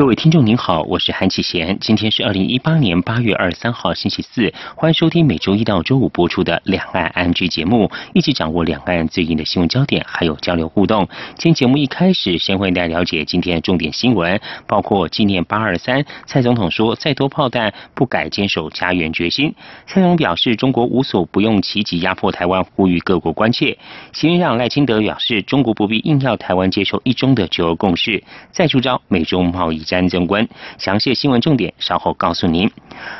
[0.00, 11.06] 各位听众您好，我是韩启贤，今天是二零一八年八月二十三号星期四，欢迎收听每周一到周五播出的两岸安居节目，一起掌握两岸最近的新闻焦点，还有交流互动。
[11.36, 19.54] 今天节目一开始，先为大家了解今天重点新闻，包括纪念八二三，蔡总统说再多炮弹不改坚守家园决心。
[19.86, 23.76] 蔡总表示，中国无所不用其极压迫台湾，呼吁各国关切。
[24.14, 29.84] 新任长赖清德表示，中国不必硬要台湾接受一中的九二共识，再出招美中贸易。
[29.90, 32.70] 詹正官，详细新闻重点稍后告诉您。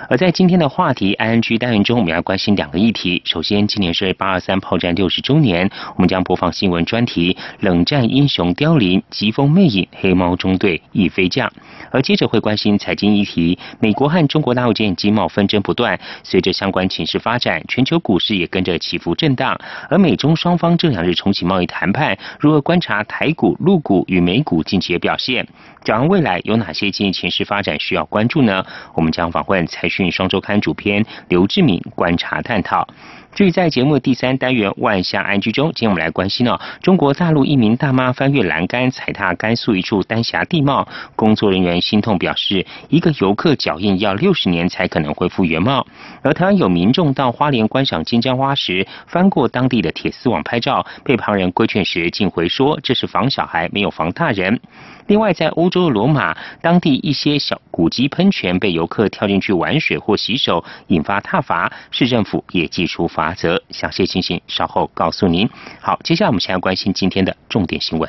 [0.08, 3.20] 而在今天的话题 I N G 单元中，我们要关心两个议题。
[3.24, 11.48] 首先，今年是八二三炮战六十周年，我们将播放新闻专题《冷战英雄凋零，疾风魅影，黑猫中队亦飞将》。
[11.90, 19.58] 而接着会关心财经议题，美国和中国大陆间经贸纷争不断，随着相关情势发展，全球股市也跟着起伏震荡。
[19.88, 25.44] 而美中双方这两日重启贸易谈判，如何观察台股、陆股与美股近期的表现？
[25.84, 28.64] 展望未来有哪些经济情势发展需要关注呢？
[28.94, 32.86] 我们将访问财讯双周刊主编刘志敏观察探讨。
[33.32, 45.86] 至于在节目第三单元万象安居中，今天我们来关心哦，中国大陆一名大妈翻越栏杆踩踏甘肃一处丹霞地貌，工作人员心痛表示，一个游客脚印要六十年才可能恢复原貌。
[46.22, 54.60] 而台湾有民众到花莲观赏金江花时，翻过当地的铁丝网拍照，被旁人规劝时，竟回说这是防小孩，没有防大人。
[55.06, 63.60] 另外，在欧洲罗马，当地一些小古迹喷泉被游客跳进去玩水或洗手，引发踏伐，市政府也祭出罚则。
[63.70, 65.48] 详细情形稍后告诉您。
[65.80, 68.08] 好，接下来我们先来关心今天的重点新闻。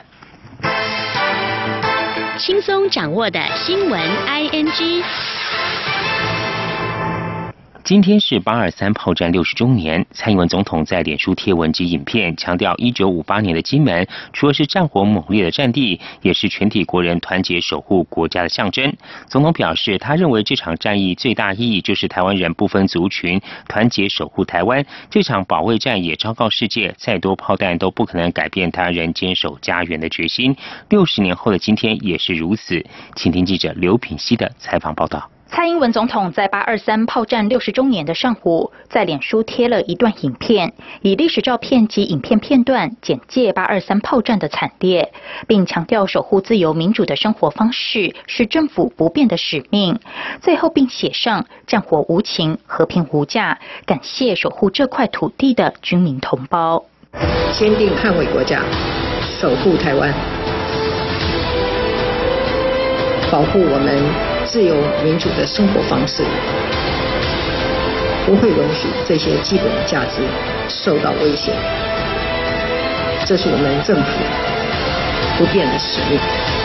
[2.38, 5.04] 轻松掌握的新闻 I N G。
[7.84, 18.94] 今天是八二三炮战六十周年，蔡英文总统在脸书贴文及影片强调，一九五八年的金门除了是战火猛烈的战地，也是全体国人团结守护国家的象征。
[19.28, 24.86] 总统表示，他认为这场战役最大意义就是台湾人不分族群团结守护台湾。
[25.10, 30.56] 这场保卫战也昭告世界，再多炮弹都不可能改变台湾人坚守家园的决心。
[30.90, 32.86] 六十年后的今天也是如此。
[33.16, 35.28] 请听记者刘品希的采访报道。
[35.54, 45.12] 蔡英文总统在八二三炮战六十周年的上午，在脸书贴了一段影片，以历史照片及影片片段简介八二三炮战的惨烈，
[45.48, 50.00] 并强调守护自由民主的生活方式是政府不变的使命。
[50.42, 56.86] 最后，并写上“战火无情，和平无价”，感谢守护这块土地的军民同胞，
[57.52, 58.64] 坚定捍卫国家，
[59.20, 60.14] 守护台湾，
[63.30, 64.31] 保护我们。
[64.52, 66.26] 自由民主的生活方式，
[68.26, 70.20] 不会容许这些基本价值
[70.68, 71.54] 受到威胁。
[73.26, 74.12] 这是我们政府
[75.38, 76.61] 不变的使命。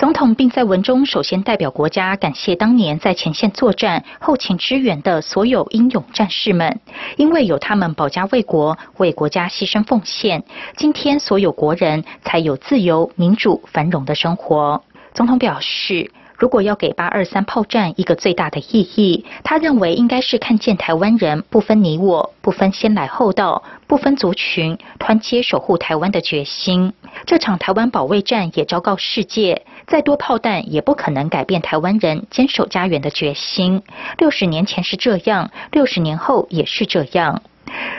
[0.00, 6.80] 总统并在文中首先代表国家感谢当年在前线作战、后勤支援的所有英勇战士们，
[7.18, 10.42] 因为有他们保家卫国、为国家牺牲奉献，
[10.74, 14.82] 今天所有国人才有自由、民主、繁荣的生活。
[15.12, 16.10] 总统表示。
[16.38, 26.92] 如果要给八二三炮战一个最大的意义，他认为应该是看见台湾人不分你我、不分先来后到、不分族群，团结守护台湾的决心。
[27.26, 33.82] 这场台湾保卫战也昭告世界，再多炮弹也不可能改变台湾人坚守家园的决心。
[34.16, 37.42] 六十年前是这样，六十年后也是这样。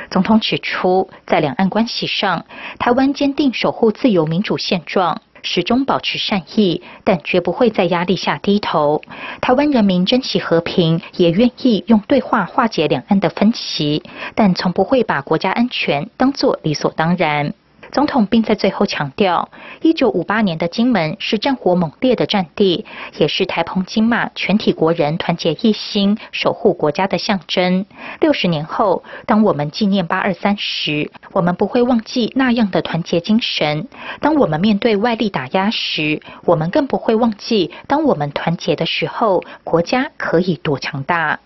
[0.10, 2.46] 总统指出，在两岸关系上，
[2.80, 5.22] 台湾坚定守护自由民主现状。
[5.44, 9.02] 始终保持善意，但绝不会在压力下低头。
[9.42, 14.04] 台湾人民珍惜和平，也愿意用对话化解两岸的分歧，
[14.36, 17.54] 但从不会把国家安全当作理所当然。
[17.92, 19.50] 总统并在最后强调，
[19.82, 22.86] 一九五八年的金门是战火猛烈的战地，
[23.18, 27.86] 也是台澎金马全体国人团结一心、守护国家的象征。
[28.22, 33.84] 六十年后，当我们纪念八二三时，我们不会忘记那样的团结精神；
[34.22, 41.40] 当我们面对外力打压时，我们更不会忘记，当我们团结的时候，国家可以多强大。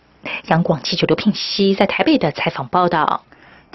[0.48, 3.24] 央广记者刘聘熙在台北的采访报道。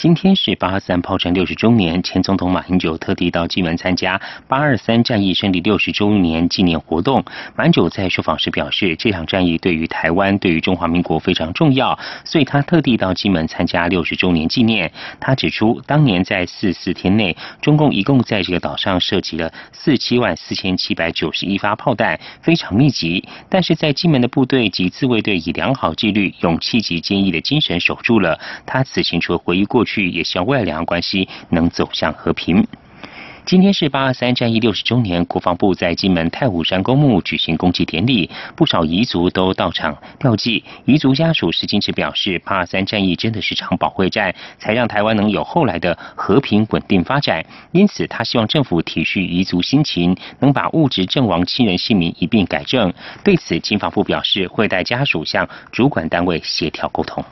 [0.01, 4.19] 今天是八二三炮战六十周年，前总统马英九特地到金门参加
[4.49, 7.23] 八二三战役胜利六十周年纪念活动。
[7.55, 14.91] 马英九在受访时表示，这场战役对于台湾、对于中华民国非常重要，所以他特地到金门参加六十周年纪念。
[15.21, 23.23] 他指出，当年在四四天内，中共一共在这个岛上射击了四七万四千七百九十一发炮弹，非常密集。
[23.51, 28.41] 但是在金门的部队及自卫队以良好纪律、勇气及坚毅的精神守住了。
[28.65, 32.65] 他此行除了回忆过去，去也希望未来两岸关系能走向和平。
[33.47, 40.63] 今天是八二三战役六十周年，国防部在金门太武山公墓举行公祭典礼，不少彝族都到场吊祭。
[40.87, 47.45] 彝族家属石金池表示，八二三战役真的是场保卫战，才让台湾能有后来的和平稳定发展。
[47.73, 52.93] 因此，他希望政府体恤彝族心情，能把物质阵亡亲人姓名一并改正。
[53.25, 57.25] 对此，金防部表示会带家属向主管单位协调沟通。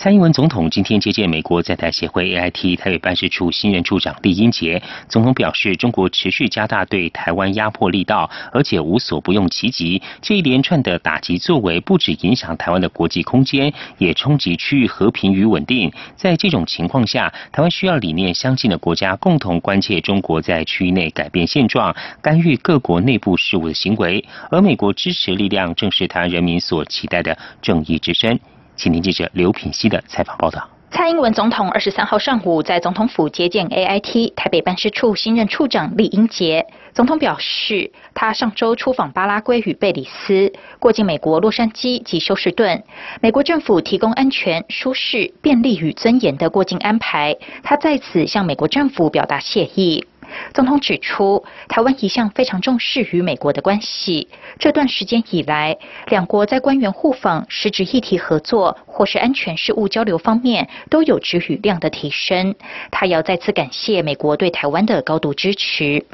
[0.00, 4.80] 蔡英文总统今天接见美国在台协会 AIT 台北办事处新任处长厉英杰。
[5.08, 10.00] 总统表示，中国持续加大对台湾压迫力道，而且无所不用其极。
[10.22, 15.92] 这一连串的打击作为，不止影响台湾的国际空间，也冲击区域和平与稳定。
[16.14, 21.92] 在这种情况下，台湾需要理念相近的国家共同关切中国在区域内改变现状、
[22.22, 24.24] 干预各国内部事务的行为。
[24.52, 28.38] 而美国支持力量，正是台湾人民所期待的正义之声。
[28.78, 30.66] 请听记者刘品熙的采访报道。
[30.90, 36.66] 蔡英文总统二十三号上午在总统府接见 AIT 台北办事处新任处长李英杰。
[36.94, 42.82] 总统表示，他上周出访巴拉圭与贝里斯，过境美国洛杉矶及休斯顿。
[43.20, 50.06] 美国政府提供安全、舒适、便利与尊严的过境安排，他在此向美国政府表达谢意。
[50.52, 54.28] 总统指出，台湾一向非常重视与美国的关系。
[54.58, 55.76] 这段时间以来，
[56.08, 62.54] 两国在官员互访、实质议题合作或是安全事务交流方面，都有质与量的提升。
[62.90, 66.04] 他要再次感谢美国对台湾的高度支持。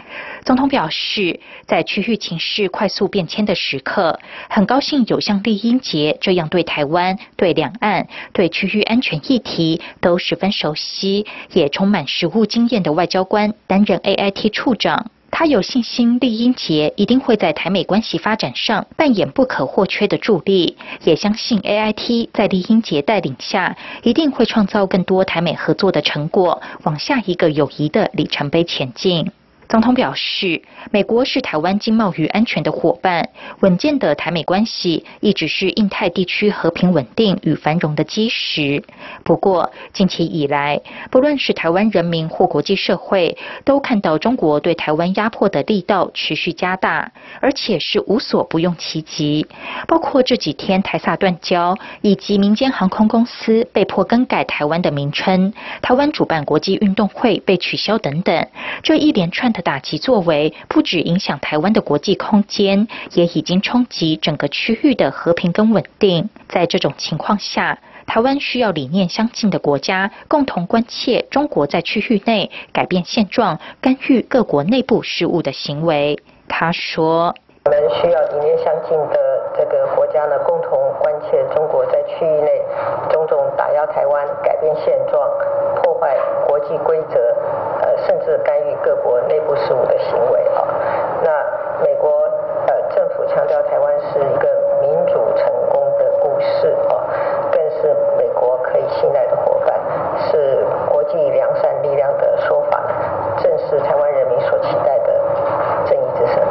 [0.45, 4.21] 总统表示，在区域情势快速变迁的时刻，
[4.51, 11.25] 很高兴有像厉英杰这样对台湾、对两岸、对区域安全议题都十分熟悉，
[11.55, 13.99] 也充满实务经验的外交官担任。
[14.01, 29.31] AIT 处长，他有信心，厉英杰一定会在台美关系发展上扮演不可或缺的助力，也相信 AIT 在厉英杰带领下，一定会创造更多台美合作的成果，往下一个友谊的里程碑前进。
[29.67, 33.31] 总统表示，美国是台湾经贸与安全的伙伴，
[33.61, 38.85] 稳健的台美关系一直是印太地区和平稳定与繁荣的基石。
[39.25, 40.81] 不过，近期以来，
[41.11, 47.11] 不论是台湾人民或国际社会，都看到中国对台湾压迫的力道持续加大，
[47.41, 49.47] 而且是无所不用其极。
[49.89, 58.47] 包括这几天台萨断交，以及民间航空公司被迫更改台湾的名称，台湾主办国际运动会被取消等等，
[58.83, 59.55] 这一连串。
[59.55, 66.29] 的打击作为，不止影响台湾的国际空间，也已经冲击整个区域的和平跟稳定。
[66.49, 76.21] 在这种情况下，台湾需要理念相近的国家共同关切中国在区域内改变现状、干预各国内部事务的行为。
[76.47, 77.35] 他说
[77.65, 79.19] ：“我们需要理念相近的
[79.57, 82.63] 这个国家呢，共同关切中国在区域内
[83.11, 85.31] 种种打压台湾、改变现状、
[85.83, 86.17] 破坏
[86.47, 87.19] 国际规则。”
[87.85, 90.65] 呃甚至干预各国内部事务的行为啊，
[91.23, 92.09] 那美国
[92.67, 94.49] 呃政府强调台湾是一个
[94.81, 97.05] 民主成功的故事啊，
[97.53, 99.79] 更是美国可以信赖的伙伴，
[100.19, 102.81] 是国际良善力量的说法，
[103.43, 105.21] 正是台湾人民所期待的
[105.85, 106.43] 正义之声。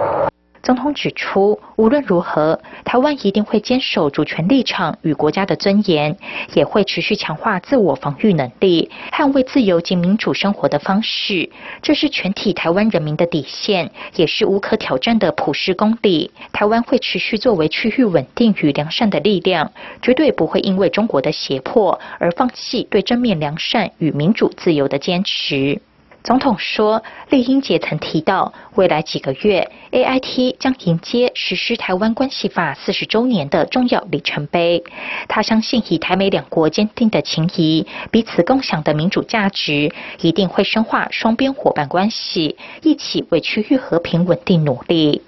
[0.74, 6.18] 总统指出，无论如何，台湾一定会坚守主权立场与国家的尊严，
[6.56, 11.48] 也会持续强化自我防御能力，捍卫自由及民主生活的方式。
[11.84, 16.32] 这是全体台湾人民的底线，也是无可挑战的普世公理。
[16.52, 25.80] 台湾会持续作为区域稳定与良善的力量，绝对不会因为中国的胁迫而放弃对正面良善与民主自由的坚持。
[26.24, 34.82] 总统说，丽英杰曾提到，未来几个月，AIT 将迎接实施《台湾关系法》四十周年的重要里程碑。
[35.28, 45.22] 他相信，以台美两国坚定的情谊、彼此共享的民主价值，一定会深化双边伙伴关系，一起为区域和平稳定努力。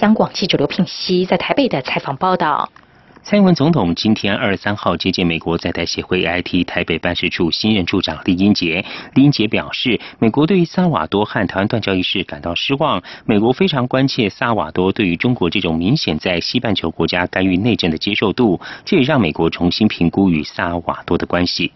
[0.00, 2.68] 央广记者刘品熙在台北的采访报道。
[3.26, 8.84] 蔡英文总统今天二十三号接见美国在台协会 IT 台北办事处新任处长李英杰。
[9.14, 13.02] 李英杰表示，美国对于萨瓦多和台湾断交一事感到失望。
[13.24, 21.72] 美国非常关切萨瓦多对于中国这种明显在西半球国家干预内政的接受度，这也让美国重新评估与萨瓦多的关系。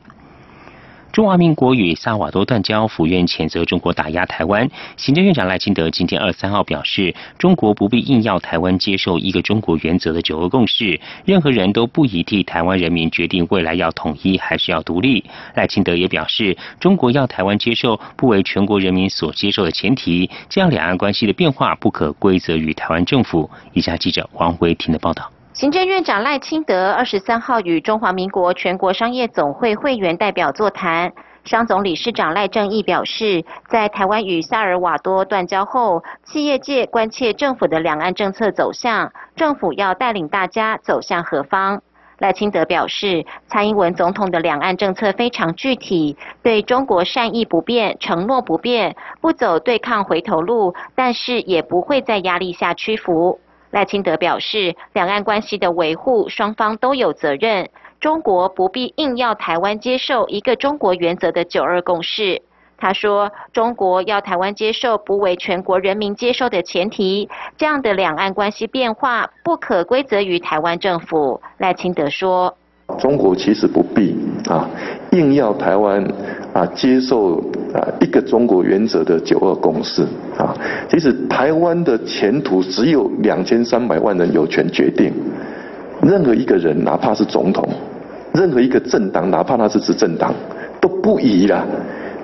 [1.19, 4.71] 中华民国与萨瓦多断交，府院谴责中国打压台湾。
[4.97, 15.25] 行政院长赖清德今天二十三号表示，中国不必硬要台湾接受一个中国原则的九二共识，任何人都不宜替台湾人民决定未来要统一还是要独立。
[15.57, 23.51] 赖清德也表示，中国要台湾接受不为全国人民所接受的前提，这样两岸关系的变化不可归责于台湾政府。
[23.73, 25.29] 以下记者王维婷的报道。
[25.59, 31.13] 行政院长赖清德二十三号与中华民国全国商业总会会员代表座谈，
[31.43, 41.83] 商总理事长赖正义表示，在台湾与萨尔瓦多断交后，企业界关切政府的两岸政策走向，政府要带领大家走向何方？
[42.19, 53.41] 赖清德表示，蔡英文总统的两岸政策非常具体，对中国善意不变，承诺不变，不走对抗回头路，但是也不会在压力下屈服。
[53.71, 57.69] 赖清德表示，两岸关系的维护，双方都有责任。
[58.01, 62.41] 中国不必硬要台湾接受一个中国原则的九二共识。
[62.81, 71.43] 他说，中国要台湾接受不为全国人民接受的前提，这样的两岸关系变化不可归责于台湾政府。
[71.59, 72.57] 赖清德说。
[72.99, 74.17] 中国其实不必
[74.47, 74.69] 啊，
[75.13, 76.03] 硬要台湾
[76.53, 77.37] 啊接受
[77.75, 80.03] 啊一个中国原则的九二共识
[80.37, 80.55] 啊。
[80.89, 85.13] 其实台湾的前途只有两千三百万人有权决定。
[86.03, 87.69] 任何一个人，哪怕是总统，
[88.33, 90.33] 任何一个政党，哪怕他是执政党，
[90.81, 91.67] 都不宜啦，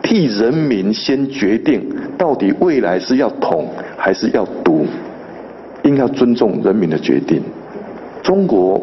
[0.02, 1.84] 替人民先决定
[2.16, 3.66] 到底未来是要统
[3.96, 4.86] 还是要独，
[5.82, 7.42] 应该尊重人民的决定。
[8.22, 8.80] 中国。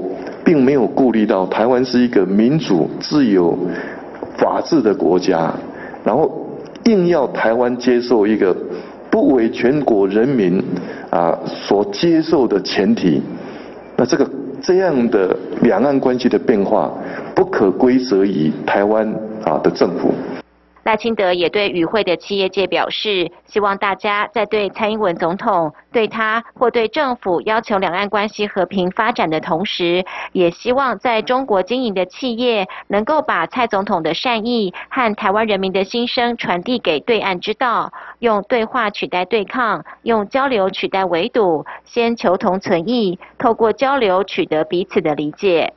[0.51, 3.57] 并没有顾虑到台湾是一个民主、自由、
[4.35, 5.49] 法治的国家，
[6.03, 6.29] 然后
[6.83, 8.53] 硬要台湾接受一个
[9.09, 10.61] 不为全国人民
[11.09, 13.21] 啊所接受的前提，
[13.95, 14.29] 那这个
[14.61, 16.91] 这样的两岸关系的变化，
[17.33, 19.09] 不可归责于台湾
[19.45, 20.13] 啊的政府。
[20.83, 45.73] 赖清德也对与会的企业界表示，希望大家在对蔡英文总统、对他或对政府要求两岸关系和平发展的同时，也希望在中国经营的企业能够把蔡总统的善意和台湾人民的心声传递给对岸知道，用对话取代对抗，用交流取代围堵，先求同存异，透过交流取得彼此的理解。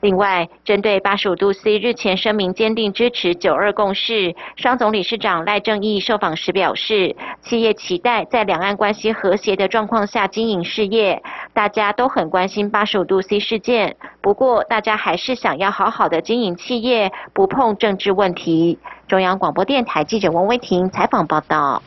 [0.00, 18.78] 另外，针对八十五度 C 日前声明坚定支持九二共识，商总理事长赖正义受访时表示，企业期待在两岸关系和谐的状况下经营事业，大家都很关心八十五度 C 事件，不过大家还是想要好好的经营企业，不碰政治问题。
[19.06, 21.82] 中央广播电台记者王威婷采访报道。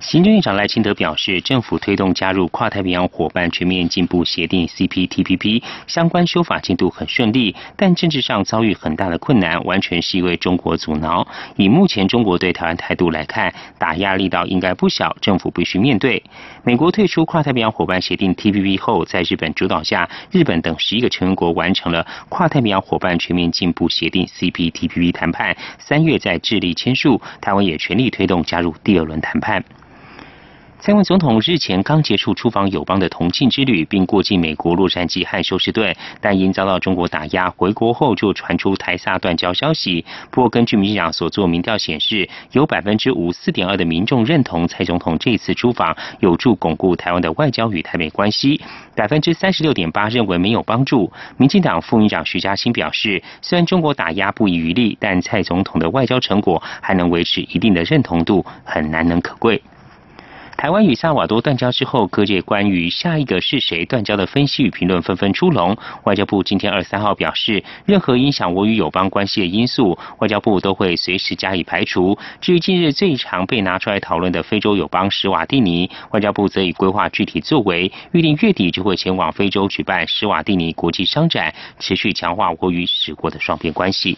[0.00, 11.26] 行政院长赖清德表示，政府推动加入跨太平洋伙伴全面进步协定 （CPTPP） 相关修法进度很顺利，但政治上遭遇很大的困难，完全是因为中国阻挠。
[11.56, 16.22] 以目前中国对台湾态度来看，打压力道应该不小，政府必须面对。
[16.64, 29.64] 美国退出跨太平洋伙伴协定 （TPP） 后，在日本主导下，日本等十一个成员国完成了跨太平洋伙伴全面进步协定 （CPTPP） 谈判，三月在智利签署，台湾也全力推动加入第二轮谈判。
[30.84, 40.04] 蔡英文总统日前刚结束出访友邦的同庆之旅，并过境美国洛杉矶和休斯顿，但因遭到中国打压，回国后就传出台萨断交消息。
[40.30, 48.60] 不过，根据民进党所做民调显示，有百分之五四点二的民众认同蔡总统这次出访有助巩固台湾的外交与台美关系，
[48.94, 51.10] 百分之三十六点八认为没有帮助。
[51.38, 59.62] 民进党副议长徐嘉欣表示，虽然中国打压不遗余力，但蔡总统的外交成果还能维持一定的认同度，很难能可贵。
[60.56, 65.76] 台湾与萨瓦多断交之后，各界关于下一个是谁断交的分析与评论纷纷出笼。
[66.04, 72.16] 外交部今天二十三号表示，任何影响我与友邦关系的因素，外交部都会随时加以排除。
[72.40, 84.16] 至于近日最常被拿出来讨论的非洲友邦史瓦蒂尼，外交部则已规划具体作为，预定月底就会前往非洲举办史瓦蒂尼国际商展，持续强化我与史国的双边关系。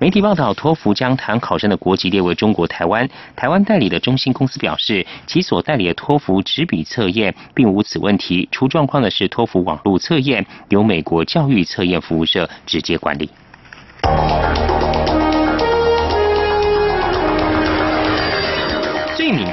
[0.00, 3.06] 媒体报道，托福将台湾考生的国籍列为中国台湾。
[3.36, 8.48] 台湾代理的中心公司表示，其所代理的托福纸笔测验并无此问题。
[8.50, 13.28] 出状况的是托福网络测验，由美国教育测验服务社直接管理。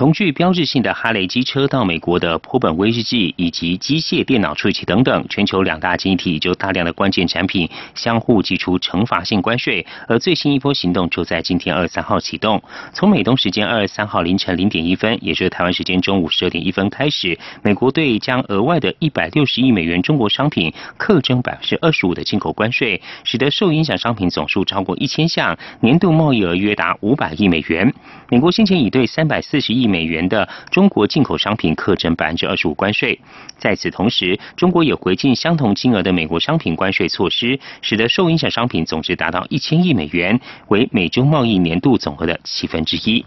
[0.00, 12.62] 从具标志性的哈雷机车到美国的坡本威士忌以及机械电脑处理器等等，全球两大经济体就大量的关键产品相互寄出惩罚性关税，而最新一波行动就在今天二十三号启动。
[12.94, 27.92] 从美东时间二十三号凌晨零点一分，也就是台湾时间中午十二点一分开始，美国对将额外的一百六十亿美元中国商品课征百分之二十五的进口关税，使得受影响商品总数超过一千项，年度贸易额约达五百亿美元。
[28.30, 33.18] 美国先前已对三百四十亿美元的中国进口商品课征百分之二十五关税。
[33.58, 43.24] 在此同时，中国也回敬相同金额的美国商品关税措施，使得受影响商品总值达到一千亿美元，为美中贸易年度总额的七分之一。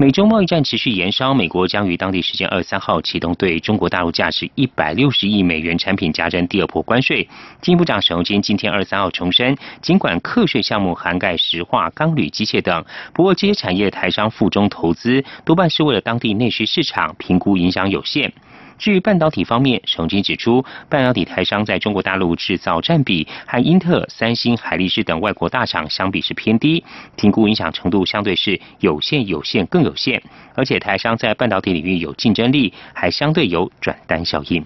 [0.00, 7.28] 美中贸易战持续延烧，美国将于当地时间二十三号启动对中国大陆价值一百六十亿美元产品加征第二波关税。
[7.60, 18.32] 经济部长沈荣金今天二十三号重申，尽管课税项目涵盖石化、钢铝、机械等，不过这些产业台商附中投资多半是为了当地内需市场，评估影响有限。
[18.80, 26.82] 至于半导体方面，沈金指出，半导体台商在中国大陆制造占比和英特尔、三星、海力士等外国大厂相比是偏低，
[27.14, 30.22] 评估影响程度相对是有限、有限、更有限，
[30.54, 34.64] 而且台商在半导体领域有竞争力，还相对有转单效应。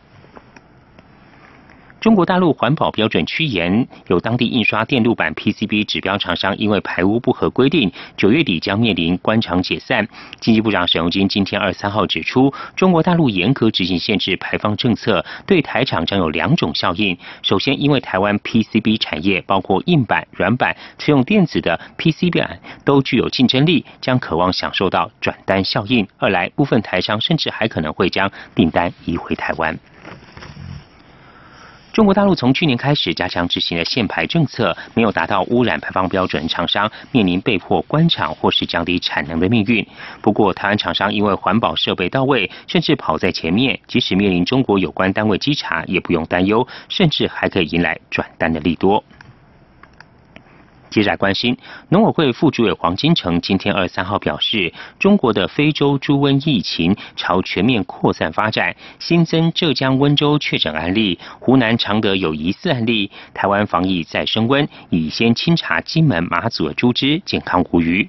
[2.05, 10.07] 中国大陆环保标准趋严，有当地印刷电路板 PCB 指标厂商因为排污不合规定，九月底将面临关厂解散。
[10.39, 17.17] 经济部长沈荣金今天二十三号指出，中国大陆严格执行限制排放政策，对台厂将有两种效应。
[17.41, 29.75] 首先，因为台湾 PCB 产业包括硬板、软板、车用电子的 PCB 板都具有竞争力，将渴望享受到转单效应；二来，部分台商甚至还可能会将订单移回台湾。
[31.95, 39.87] 中国大陆从去年开始加强执行的限排政策，没有达到污染排放标准，厂商面临被迫关厂或是降低产能的命运。
[40.21, 49.05] 不过，台湾厂商因为环保设备到位，甚至跑在前面，即使面临中国有关单位稽查，也不用担忧，甚至还可以迎来转单的利多。
[50.95, 68.09] 接着关心，农委会副主委黄金城今天二十三号表示，中国的非洲猪瘟疫情朝全面扩散发展，新增浙江温州确诊案例，湖南常德有疑似案例，台湾防疫再升温，已先清查金门马祖的猪只健康无虞。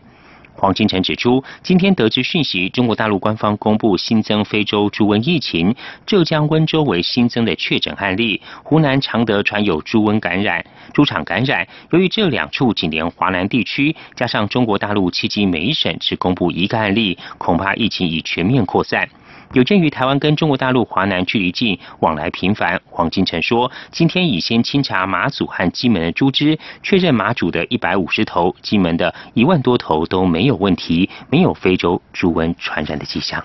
[0.65, 5.75] 黄金城指出，今天得知讯息，中国大陆官方公布新增非洲猪瘟疫情，
[6.08, 11.67] 浙江温州为新增的确诊案例，湖南常德传有猪瘟感染、猪场感染。
[11.91, 19.08] 由于这两处紧连华南地区，加上中国大陆迄今每省只公布一个案例，恐怕疫情已全面扩散。
[19.53, 33.43] 有鉴于台湾跟中国大陆华南距离近，往来频繁，黄金城说，今天已先清查马祖和金门的猪只，确认马祖的一百五十头、金门的一万多头都没有问题，没有非洲猪瘟传染的迹象。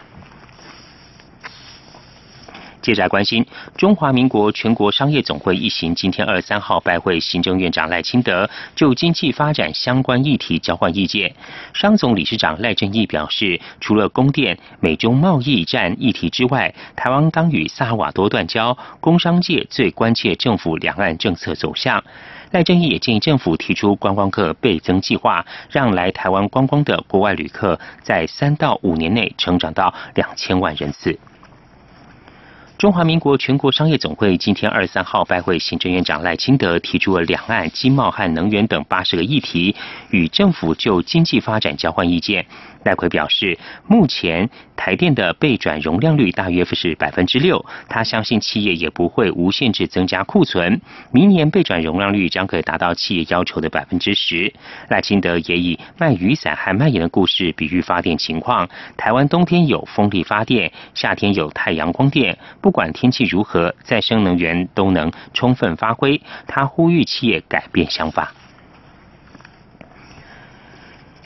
[2.83, 3.45] 接着来关心
[3.77, 11.35] 中华民国全国商业总会一行今天二十三号拜会行政院长赖清德，就经济发展相关议题交换意见。
[11.75, 22.03] 商总理事长赖正义表示，除了供电、美中贸易战议题之外，台湾刚与萨尔瓦多断交，工商界最关切政府两岸政策走向。
[22.53, 31.17] 赖正义也建议政府提出观光客倍增计划，让来台湾观光的国外旅客在三到五年内成长到两千万人次。
[32.81, 39.77] 中华民国全国商业总会今天二十三号拜会行政院长赖清德，提出了两岸经贸和能源等八十个议题，
[40.09, 42.47] 与政府就经济发展交换意见。
[42.85, 50.81] 赖奎表示，目前台电的备转容量率大约是百分之六，他相信企业也不会无限制增加库存，
[51.13, 54.53] 明年备转容量率将可以达到企业要求的百分之十。
[54.89, 66.21] 赖清德也以卖雨伞和卖盐的故事比喻发电情况，台湾冬天有风力发电，夏天有太阳光电，不管天气如何，再生能源都能充分发挥。
[66.47, 68.33] 他呼吁企业改变想法。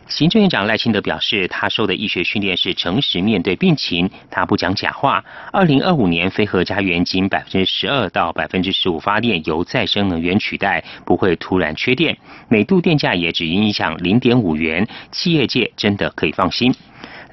[0.06, 5.24] 行政院长赖清德表示，他受的医学训练是诚实面对病情，他不讲假话。
[5.50, 12.16] 二零二五年飞核家园仅百分之十二到百分之十五发电由再生能源取代，不会突然缺电，
[12.48, 16.74] 每度电价也只影响零点五元，企业界真的可以放心。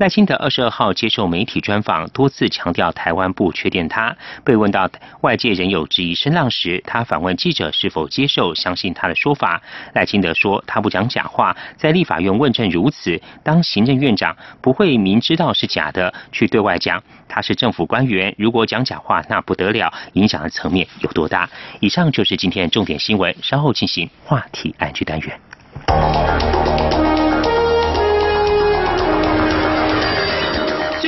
[0.01, 3.87] 赖清德二十二号接受媒体专访，多次强调台湾不缺电。
[3.87, 4.89] 他被问到
[5.21, 9.61] 外界仍有质疑声浪时，他反问记者是否接受、相信他的说法。
[9.93, 21.47] 赖清德说，他不讲假话，在立法院问政如此，当行政院长不会明知道是假的去对外讲，他是政府官员，如果讲假话那不得了，影响的层面有多大？
[21.79, 26.60] 以上就是今天重点新闻，稍后进行话题安居单元。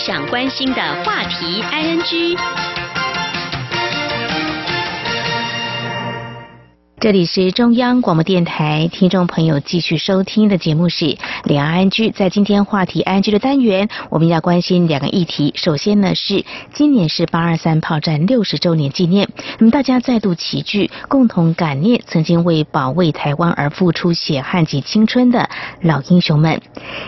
[0.00, 2.69] 想关心的话题，I N G。
[7.00, 12.10] 这里是中央广播电台，听众朋友继续收听的节目是两岸安居。
[12.10, 15.54] 在今天话题安居的单元，我们要关心两个议题。
[15.56, 19.26] 首先呢是今年是八二三炮战六十周年纪念，
[19.58, 25.48] 那么大家再度齐聚，共同感念曾经为保卫台湾而付出血汗及青春的
[25.80, 26.60] 老英雄们。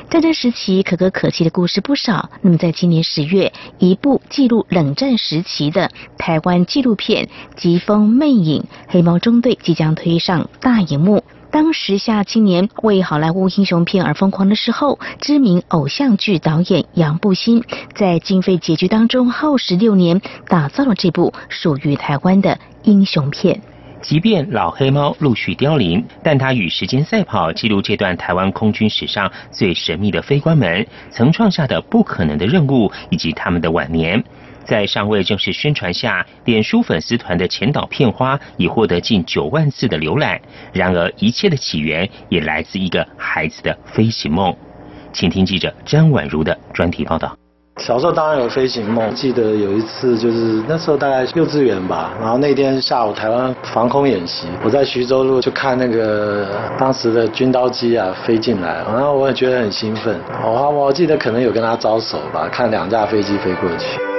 [0.08, 2.30] 战争时期可歌可泣的故事不少。
[2.40, 7.26] 那么在今年十月，一部记录冷战时期的台湾纪录片
[7.56, 9.81] 《疾风魅影：黑猫中队》即将。
[9.82, 11.24] 将推上大荧幕。
[11.50, 17.64] 当时下青年为好莱坞英雄片而疯狂的时候，知名偶像剧导演杨步新
[17.96, 23.60] 在经费拮据当中耗时六年，打造了这部属于台湾的英雄片。
[24.00, 34.22] 即便老黑猫陆续凋零，但他与时间赛跑，记录这段台湾空军史上最神秘的飞官们曾创下的不可能的任务，以及他们的晚年。
[34.64, 40.40] 在尚未正式宣传下，脸书粉丝团的前导片花已获得近九万次的浏览。
[40.72, 44.54] 然而，一切的起源也来自一个孩子的飞行梦。
[45.12, 47.36] 请听记者张婉如的专题报道。
[47.78, 56.46] 小时候当然有飞行梦，记得有一次就是那时候大概幼稚园吧，然后那天下午台湾防空演习，我在徐州路就看那个
[56.78, 64.11] 当时的军刀机啊飞进来，然后我也觉得很兴奋，我我记得可能有跟他招手吧，看两架飞机飞过去。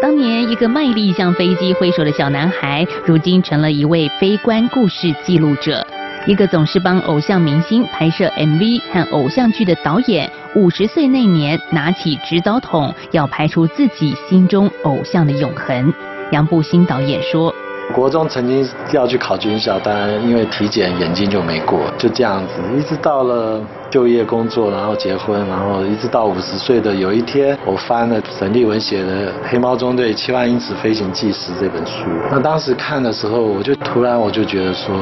[0.00, 5.84] 当年一个卖力向飞机挥手的小男孩，如今成了一位悲观故事记录者。
[6.24, 15.92] 一个总是帮偶像明星拍摄 MV 和偶像剧的导演，五十岁那年拿起指导筒，要拍出自己心中偶像的永恒。
[16.30, 17.52] 杨步新导演说。
[17.92, 32.04] 国中曾经要去考军校，当然因为体检眼睛就没过，就这样子，一直到了就业工作，然后结婚，然后一直到五十岁的有一天，我翻了沈立文写的《黑猫中队七万英尺飞行纪实》这本书。
[32.30, 34.94] 那当时看的时候，我就突然我就觉得说，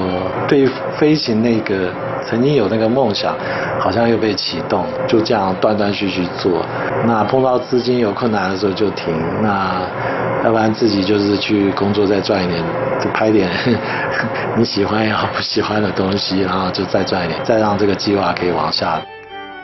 [0.46, 1.90] 对于飞行那个
[2.24, 3.34] 曾经有那个梦想，
[3.80, 6.64] 好像又被启动，就这样断断续续做。
[7.04, 9.12] 那碰到资金有困难的时候就停。
[9.42, 9.80] 那
[10.44, 12.62] 要不然自己就是去工作，再赚一点，
[13.00, 13.50] 就拍点
[14.56, 19.00] 你喜欢也好不喜欢的东西，然后就再赚一点，再让这个计划可以往下。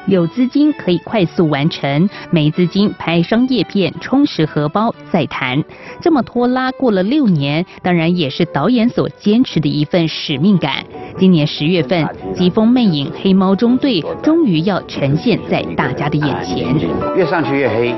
[0.06, 5.62] 有资金可以快速完成，没资金拍商业片充实荷包再谈。
[6.00, 10.84] 这么拖拉过了六年，当然也是导演所坚持的一份使命感。
[11.18, 16.74] 今年十月份，《疾风魅影：黑猫中队》终于要呈现在大家的眼前。
[17.16, 17.94] 越上去越黑。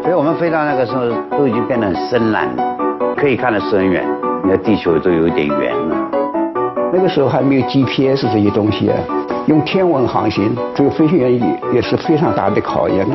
[0.00, 2.48] 所以我们飞到那个时候，都已经变得很深蓝，
[3.16, 4.06] 可以看得是很远。
[4.44, 5.96] 你的地球都有一点圆了。
[6.92, 8.88] 那个时候还没有 GPS 这些东西，
[9.46, 13.06] 用天文航行，这个飞行员也也是非常大的考验。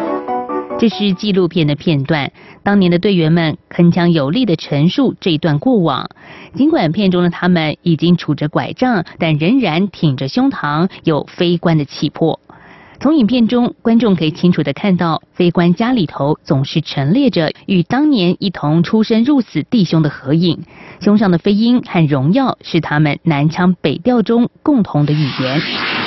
[0.78, 6.08] 这是纪录片的片段，当年的队员们铿锵有力的陈述这一段过往。
[6.54, 12.40] 尽管片中的他们已经拄着拐杖，但仍然挺着胸膛，有飞官的气魄。
[13.02, 20.60] 从影片中，观众可以清楚的看到，飞官家里头总是陈列着与当年一同出生入死弟兄的合影，
[21.02, 25.99] 胸上的飞鹰和荣耀是他们南腔北调中共同的语言。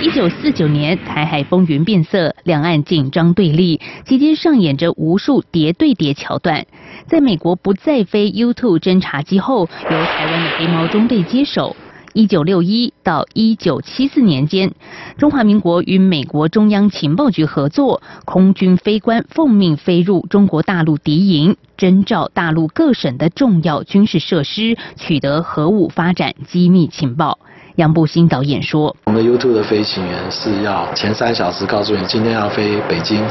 [0.00, 6.64] 一九四九年，台海风云变色，两岸紧张对立，期间上演着无数叠对叠桥段。
[7.08, 11.74] 在美国不再飞 U-2 侦察机后，由台湾的黑猫中队接手。
[12.14, 14.72] 一九六一到一九七四年间，
[15.18, 27.40] 中华民国与美国中央情报局合作，空军飞官奉命飞入中国大陆敌营，征召大陆各省的重要军事设施，取得核武发展机密情报。
[27.78, 33.22] 杨步新导演说：“我们 YouTube 的飞行员是要前三小时告诉你今天要飞北京，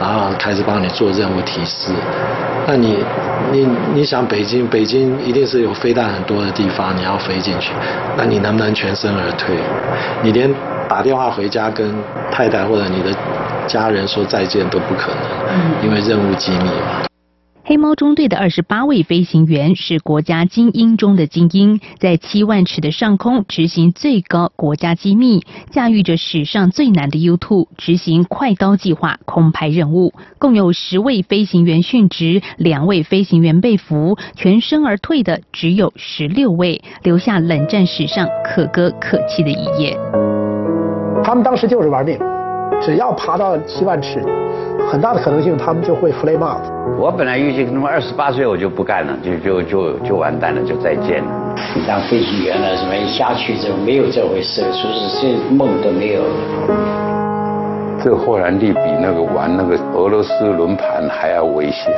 [0.00, 1.92] 然后开始帮你做任务提示。
[2.66, 2.98] 那你、
[3.52, 7.70] 你、你想北京，北京一定是有飞弹很多的地方，你要飞进去，
[8.16, 9.56] 那你能不能全身而退？
[10.20, 10.52] 你连
[10.88, 11.94] 打电话回家跟
[12.32, 13.16] 太太或者你的
[13.68, 17.06] 家人说再见都不可能，因为任务机密嘛。”
[17.64, 30.12] 黑猫中队的二十八位飞行员是国家精英中的精英，在七万尺的上空执行最高国家机密，驾驭着史上最难的 U2，执行快刀计划空拍任务。
[30.40, 39.96] 共有十位飞行员殉职，两位飞行员被俘，全身而退的只有十六位，留下冷战史上可歌可泣的一页。
[41.22, 42.18] 他们当时就是玩命，
[42.80, 44.22] 只要爬到七万尺。
[44.90, 46.62] 很大的可能性，他们就会 flame out。
[46.98, 51.30] 我本来预计那么二十八岁我就不干了，就就就就完蛋了，就再见了。
[51.74, 56.22] 你当飞行员了，什么一下去就没有这回事，说是这梦都没有。
[58.02, 61.92] 这个霍兰利比那个玩那个俄罗斯轮盘还要危险。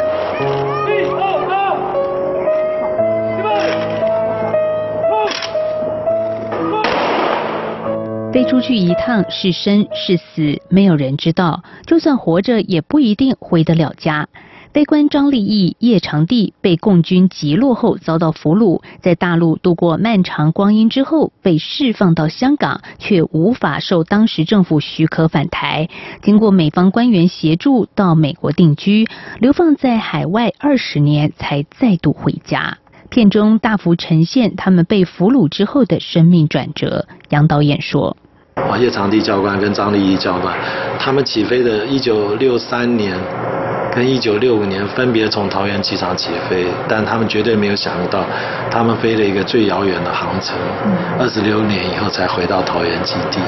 [8.35, 11.63] 飞出去一趟是生是死，没有人知道。
[11.87, 14.27] 就算活着，也不一定回得了家。
[14.73, 25.89] 飞官张立义、叶长帝被共军击落后遭到俘虏，在大陆度过漫长光阴之后，被释放到香港，却无法受当时政府许可返台。
[26.21, 29.07] 经过美方官员协助，到美国定居，
[29.39, 32.79] 流放在海外二十年，才再度回家。
[33.11, 37.07] 片中大幅呈现他们被俘虏之后的生命转折。
[37.29, 38.17] 杨导演说。
[38.57, 40.55] 啊，叶长帝教官跟张立一教官，
[40.99, 43.15] 他们起飞的一九六三年
[43.95, 48.25] 跟一九六五年分别从桃园机场起飞，但他们绝对没有想到，
[48.71, 50.57] 他们飞了一个最遥远的航程，
[51.19, 53.41] 二十六年以后才回到桃园基地。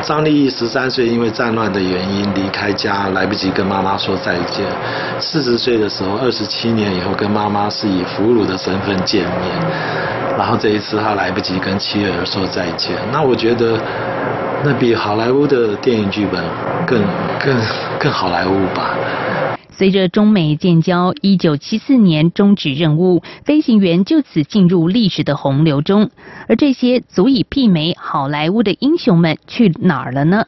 [0.00, 4.64] 张立义十三岁，因为战乱的原因离开家，来不及跟妈妈说再见。
[5.20, 9.50] 四十岁的时候，二十七年以后跟妈妈是以俘虏的身份见面。
[10.38, 13.76] 然后这一次他来不及跟妻儿说再见，那我觉得
[14.62, 16.40] 那比好莱坞的电影剧本
[16.86, 17.02] 更
[17.44, 17.60] 更
[17.98, 18.94] 更好莱坞吧。
[19.70, 26.10] 随着中美建交，一九七四年终止任务，飞行员就此进入历史的洪流中。
[26.48, 30.44] 而这些足以媲美好莱坞的英雄们去哪儿了呢？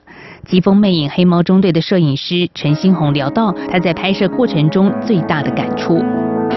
[0.46, 6.02] 疾风魅影黑猫中队的摄影师陈新红聊到他在拍摄过程中最大的感触。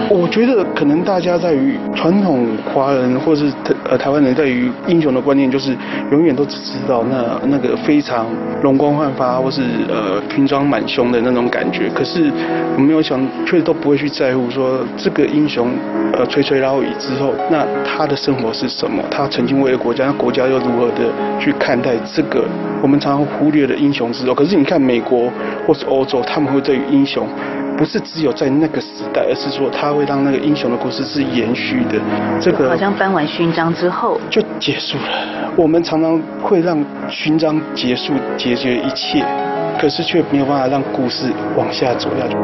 [0.10, 3.52] 我觉得可能大家在于传统华人或是
[3.90, 5.76] 呃台湾人在于英雄的观念，就是
[6.12, 8.28] 永远都只知道那那个非常
[8.62, 11.90] 容光焕发或是呃军装满胸的那种感觉。
[11.94, 12.32] 可是
[12.76, 15.70] 我没有想，却都不会去在乎说这个英雄
[16.14, 19.04] 呃垂垂老矣之后，那他的生活是什么？
[19.10, 22.46] 他曾经为了国家，那国家又如何的去看待这个
[22.82, 24.36] 我们常常忽略的英雄之后？
[24.36, 25.32] 可是你看美国
[25.66, 27.28] 或是欧洲，他们会对于英雄。
[27.84, 32.00] 不是只有在那个时代，而是说它会让那个英雄的故事是延续的。
[32.40, 35.52] 这个好像颁完勋章之后就结束了。
[35.58, 39.26] 我们常常会让勋章结束解决一切，
[39.78, 42.38] 可是却没有办法让故事往下走下去。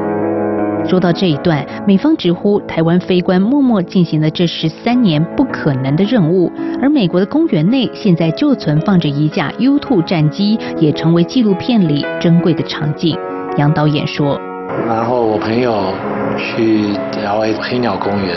[0.86, 13.18] 说到这一段，美方直呼台湾飞官默默进行了这十三年不可能的任务，而美国的公园内现在就存放着一架 U-2 战机，也成为纪录片里珍贵的场景。
[13.56, 14.38] 杨导演说。
[14.88, 15.94] 然后我朋友
[16.38, 18.36] 去 L A 黑鸟公园，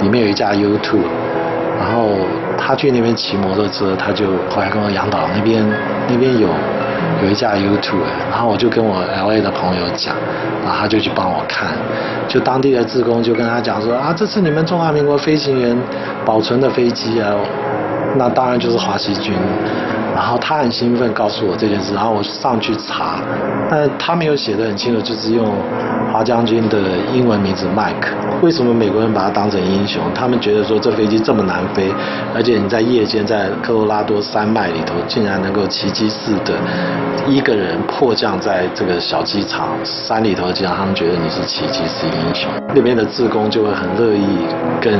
[0.00, 1.00] 里面有一架 U two，
[1.78, 2.10] 然后
[2.58, 5.64] 他去那边骑摩托车，他就后来跟我杨导那边
[6.08, 6.48] 那边有
[7.22, 8.00] 有一架 U two，
[8.30, 10.14] 然后我就跟我 L A 的朋友讲，
[10.64, 11.68] 然后他就去帮我看，
[12.26, 15.76] 就当地的职工就跟他讲说啊，这是你们中华民国飞行员
[16.24, 17.30] 保存的飞机啊，
[18.16, 19.34] 那当然就是华西军。
[20.14, 23.18] 然后他很兴奋告诉我这件事，然后我上去查，
[23.70, 25.46] 但他没有写的很清楚，就是用
[26.12, 26.78] 华将军的
[27.12, 28.12] 英文名字 Mike。
[28.42, 30.02] 为什么美国人把他当成英雄？
[30.14, 31.92] 他们觉得说这飞机这么难飞，
[32.34, 36.54] 而且你在夜间在科罗拉多山脉里头，竟然能够奇迹似的
[37.26, 42.50] 一个人迫降在这个小机场山里头，竟然他们觉得你是奇迹是英雄。
[42.74, 44.26] 那边的志工就会很乐意
[44.80, 44.92] 跟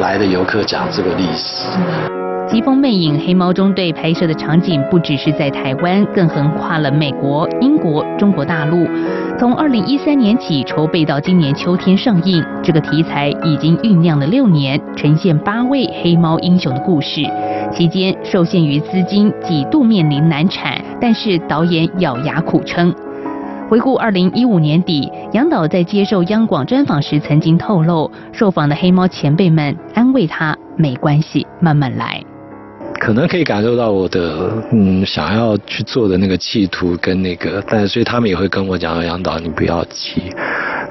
[0.00, 1.66] 来的游客讲这个历史。
[2.50, 8.88] 《疾风魅影》黑猫中队拍摄的场景不只是在台湾，更横跨了美国、英国、中国大陆。
[9.38, 17.22] 从二零一三年起筹备到今年秋天上映，这个题材已经酝酿了六年，呈现八位黑猫英雄的故事。
[17.70, 22.94] 期间受限于资金，几度面临难产，但是导演咬牙苦撑。
[23.68, 32.18] 回顾二零一五年底，杨导在接受央广专访时曾经透露，受访的黑猫前辈们安慰他：“没关系，慢慢来。”
[32.98, 40.22] 可能可以感受到我的嗯想要去做的那个企图跟那个，但所以他们也会跟我讲杨导你不要急，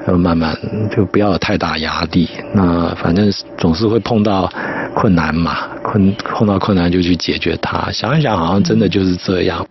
[0.06, 0.56] 要慢慢
[0.90, 2.28] 就不要有太大压力。
[2.54, 4.50] 那反正总是会碰到
[4.94, 7.90] 困难嘛，困碰到困难就去解决它。
[7.92, 9.64] 想一想，好像真的就是这样。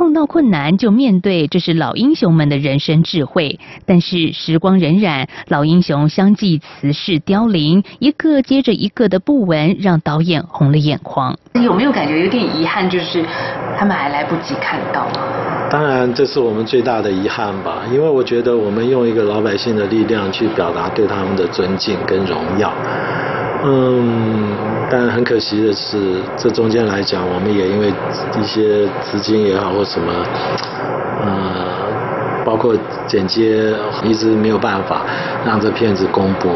[0.00, 3.60] 碰到困难就面对，这是老英雄们的人生智慧。
[3.84, 11.36] 但是时光荏苒，老英雄相继辞世凋零，一个接着一个的不闻，让导演红了眼眶。
[11.52, 12.88] 有没有感觉有点遗憾？
[12.88, 13.22] 就是
[13.76, 15.06] 他们还来不及看到。
[15.70, 17.82] 当然，这是我们最大的遗憾吧。
[17.92, 22.72] 因为我觉得我们用一个老百姓的力量去表达对他们的尊敬跟荣耀。
[23.62, 24.56] 嗯，
[24.90, 27.94] 但很可惜的是，这中间来讲，我们也因为
[28.34, 30.12] 一些资金也好或什么，
[31.24, 31.88] 呃，
[32.44, 32.76] 包括
[33.06, 33.72] 剪接，
[34.02, 35.06] 一直没有办法
[35.46, 36.50] 让这片子公播。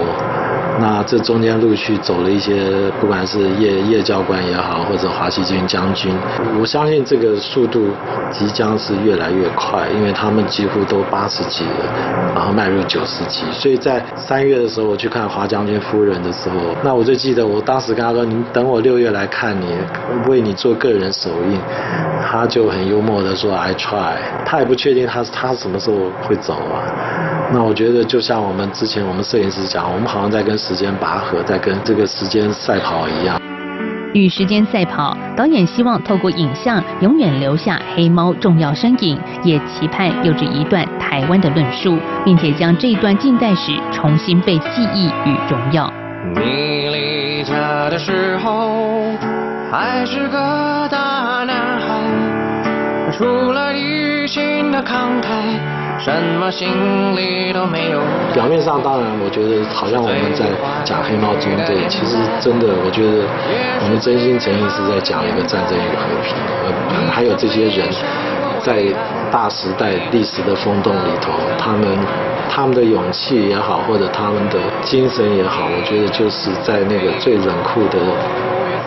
[0.80, 6.12] 那这中间陆续走了一些，不管是叶叶教官也好，或者华西军将军，
[6.60, 7.88] 我相信这个速度
[8.30, 13.44] 即将是越来越快，因为他们几乎都八十几了，然后迈入九十级。
[13.52, 19.66] 所以在三月的时候，我去看华将军夫人的时候，那我就记得我当时跟他说：“你等我六月来看你，
[20.28, 21.60] 为你做个人首映。”
[22.26, 26.82] 他就很幽默的说：“I try。”他也不确定他他什么时候会走啊。
[27.52, 33.38] 那我觉得就像我们之前我们摄影师讲，我们好像在跟时间拔河，在跟这个时间赛跑一样。
[34.14, 45.92] 与时间赛跑，导演希望透过影像永远留下黑猫重要身影，也期盼有着一段台湾的论述，并且将这段近代史重新被记忆与荣耀。
[46.34, 49.12] 你离家的时候
[49.70, 55.83] 还是个大男孩，除了一心的慷慨。
[55.98, 56.68] 什么心
[57.16, 58.00] 里都没有。
[58.34, 60.44] 表面上当然，我觉得好像我们在
[60.84, 63.24] 讲黑猫中队，其实真的，我觉得
[63.82, 66.34] 我们真心诚意是在讲一个战争与和平。
[66.66, 67.88] 呃，还有这些人
[68.60, 68.84] 在
[69.30, 71.86] 大时代历史的风洞里头，他们
[72.50, 77.98] 他们的勇气也好，或者他们的精神也好，我觉得就是在那个最冷酷的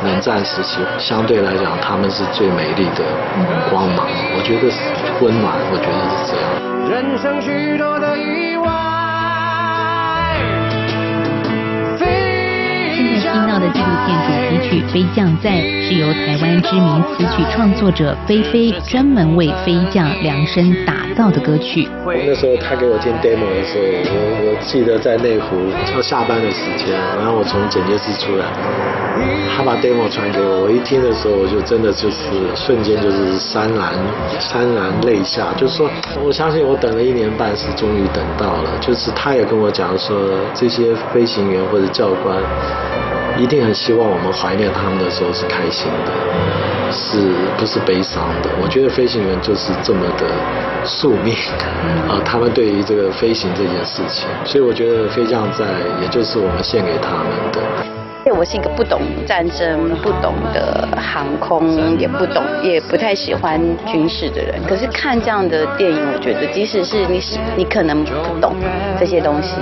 [0.05, 3.01] 冷战时期，相对来讲他们是最美丽的
[3.71, 4.05] 光芒。
[4.36, 4.69] 我觉得
[5.21, 6.76] 温暖，我觉得是这样。
[6.89, 8.67] 人生许多的意外。
[11.99, 12.07] 现
[13.19, 14.31] 在听到的纪录片主
[14.63, 15.51] 题曲《飞将在》
[15.88, 21.88] 是由台湾知名词曲创作者菲菲专门为飞将量身打造的歌曲。
[22.05, 25.55] 那时候他给我听 demo 的时候，我我记得在内湖
[25.95, 28.45] 要下班的时间，然后我从剪接室出来，
[29.55, 33.93] 他把 demo 传给我，我一听的时候，我就真的就是瞬间就是潸然
[34.41, 35.89] 潸然泪下，就是说
[36.21, 42.35] 我相信我等了一年半是终于等到了，就是他也跟我讲说这些飞行员或者教官。
[43.38, 46.11] 一定很希望我们怀念他们的时候是开心的，
[46.91, 48.49] 是不是悲伤的？
[48.61, 50.25] 我觉得飞行员就是这么的
[50.83, 51.35] 宿命
[52.07, 55.65] 啊，他们对于这个飞行这件事情，所以我觉得飞将在，
[56.01, 57.96] 也就是我们献给他们的。
[58.26, 64.53] 我是一个不懂战争、不懂的航空，也不懂，也不太喜欢军事的人。
[64.68, 67.22] 可是看这样的电影，我觉得即使是你，
[67.55, 68.53] 你可能不懂
[68.99, 69.55] 这些东西，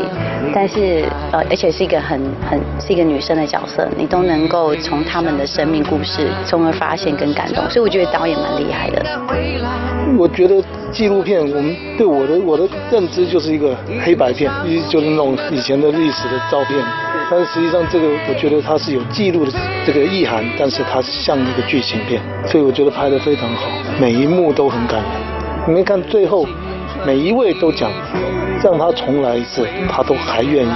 [0.53, 7.63] 但是呃，而且是一个很很是一个女生的角色，你都能够从他们的生命故事，从而发现跟感动。
[7.69, 9.05] 所以我觉得导演蛮厉害的。
[10.17, 14.51] 我觉得纪录片，我们对我的我的认知就是一个黑白片，
[14.89, 16.79] 就是那种以前的历史的照片。
[17.29, 19.51] 但是实际上，这个我觉得它是有记录的
[19.85, 23.67] 这个意涵，但是它像一个剧情片，所以我觉得拍得非常好，
[23.99, 25.09] 每一幕都很感人。
[25.67, 26.45] 你们看最后，
[27.05, 27.91] 每一位都讲
[28.63, 30.71] 让他重来一次，他都还愿意，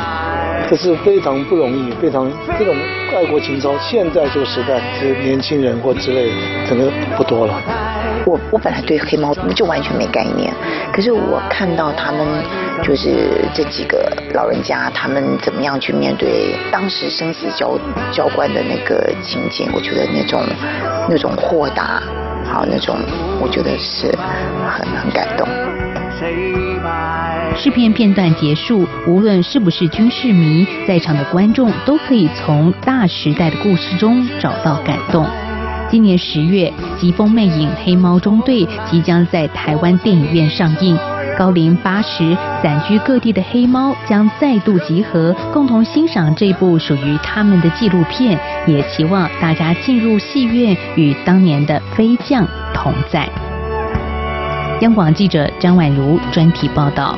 [0.67, 2.75] 这是非常不容易，非常这种
[3.15, 6.35] 爱国情操，现在这个时代，这年轻人或之类的，
[6.67, 7.61] 整个不多了。
[8.25, 10.53] 我我本来对黑猫就完全没概念，
[10.93, 12.25] 可是我看到他们
[12.83, 17.77] 就是这几个老人家，他们怎么样去面对当时生死交
[18.11, 20.41] 交关的那个情景，我觉得那种
[21.09, 22.01] 那种豁达，
[22.45, 22.97] 好那种，
[23.41, 24.07] 我觉得是
[24.67, 25.47] 很很感动。
[27.55, 35.25] 试片片段结束，无论是不是军事迷，在场的观众都可以从大时代的故事中找到感动。
[35.91, 36.71] 今年十月，
[37.01, 40.95] 《疾风魅影：黑猫中队》即将在台湾电影院上映。
[41.35, 48.39] 高龄八十、散居各地的黑猫将再度集合，共同欣赏这部属于他们的纪录片。
[48.67, 53.27] 也期望大家进入戏院，与当年的飞将同在。
[54.81, 57.17] 央广记者张婉如专题报道。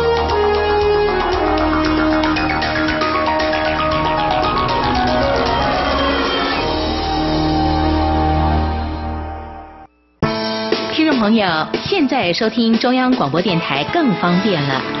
[11.21, 11.45] 朋友，
[11.83, 15.00] 现在收听中央广播电台更方便了。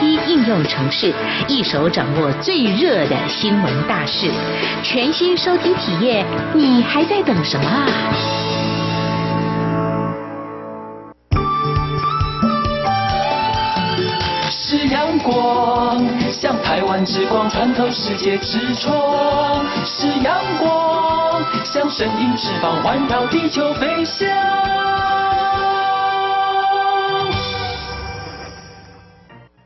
[0.05, 1.13] 应用城市，
[1.47, 4.31] 一手掌握最热的新闻大事，
[4.83, 7.87] 全新收听体验，你还在等什么啊？
[14.49, 24.27] 是阳光，像台湾之光穿透世界之窗；是阳光，像神鹰翅膀环绕地球飞翔。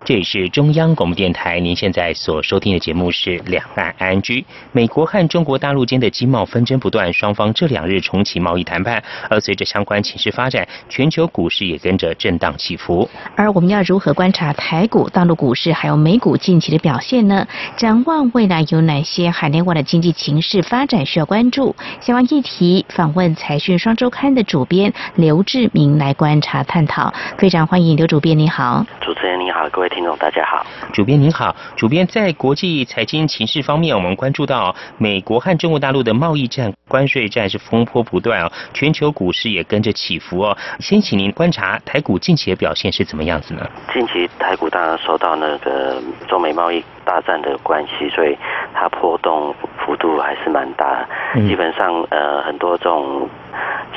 [0.06, 4.40] 这里是中央广播电台，您现在所收听的节目是《两岸安居》。
[4.72, 13.10] 美国和中国大陆间的经贸纷争不断，双方这两日重启贸易谈判，而随着相关情势发展，全球股市也跟着震荡起伏。
[13.36, 17.48] 而我们要如何观察台股、大陆股市还有美股近期的表现呢？
[17.76, 21.76] 展望未来有哪些海内外的经济情势发展需要关注？
[22.00, 27.12] 相关议题，访问财讯双周刊的主编刘志明来观察探讨。
[27.40, 28.86] 非常欢迎刘主编，你好。
[29.02, 30.66] 主持人你好，各位听众大家好。
[30.92, 40.58] 主编您好，主编在国际财经情势方面，我们关注到美国和中国大陆的贸易战、关税战是风波不断哦，全球股市也跟着起伏哦。
[40.80, 43.66] 先请您观察台股近期的表现是怎么样子呢？
[43.94, 48.38] 近期台股当然受到那个中美贸易大战的关系，所以
[48.74, 51.08] 它波动幅度还是蛮大。
[51.48, 53.30] 基本上呃很多这种。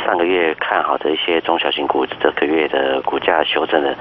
[0.04, 3.94] 上个月看好的一些中小型股，这个月的股价修正了，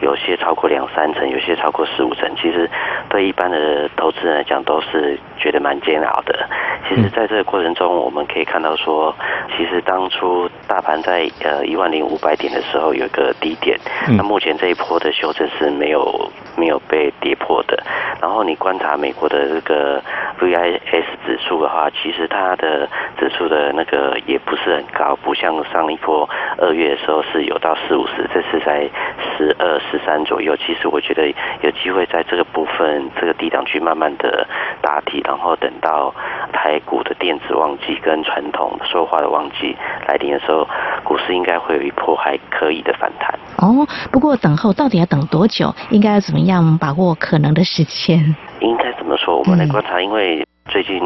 [0.00, 2.28] 有些超过两三成，有些超过四五成。
[2.36, 2.68] 其实
[3.08, 6.48] 对一般的投资人来讲，都是觉得蛮煎熬的。
[6.88, 9.14] 其实，在这个过程中，我们可以看到说，
[9.56, 13.78] 其实当初大盘在呃一万零五百点的时候有一个低点，
[14.16, 17.82] 那目前这一波的修正是没有没有被跌破的。
[18.20, 20.02] 然后你观察美国的这个
[20.40, 22.88] VIS 指数的话，其实它的
[23.18, 26.28] 指数的那个也不是很高，不像上一波
[26.58, 28.88] 二月的时候是有到四五十，这是在
[29.36, 30.54] 十二十三左右。
[30.56, 31.26] 其实我觉得
[31.62, 34.46] 有机会在这个部分这个低档区慢慢的
[34.82, 36.14] 打底，然后等到
[36.52, 39.76] 台股的电子旺季跟传统说话的旺季
[40.06, 40.66] 来临的时候，
[41.04, 43.38] 股市应该会有一波还可以的反弹。
[43.56, 45.74] 哦，不过等候到底要等多久？
[45.90, 48.18] 应该要怎么样把握可能的时间？
[48.60, 49.38] 应该怎么说？
[49.38, 50.98] 我们来观察，因为最近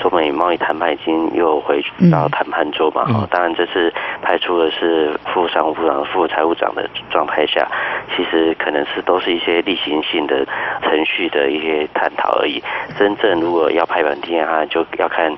[0.00, 1.80] 中美贸易谈判已经又回
[2.10, 3.04] 到谈判桌嘛。
[3.14, 3.92] 哦，当然这次
[4.22, 7.68] 派出的是副商务部长、副财务长的状态下，
[8.16, 10.44] 其实可能是都是一些例行性的
[10.82, 12.62] 程序的一些探讨而已。
[12.98, 15.30] 真正如果要拍板定案，就要看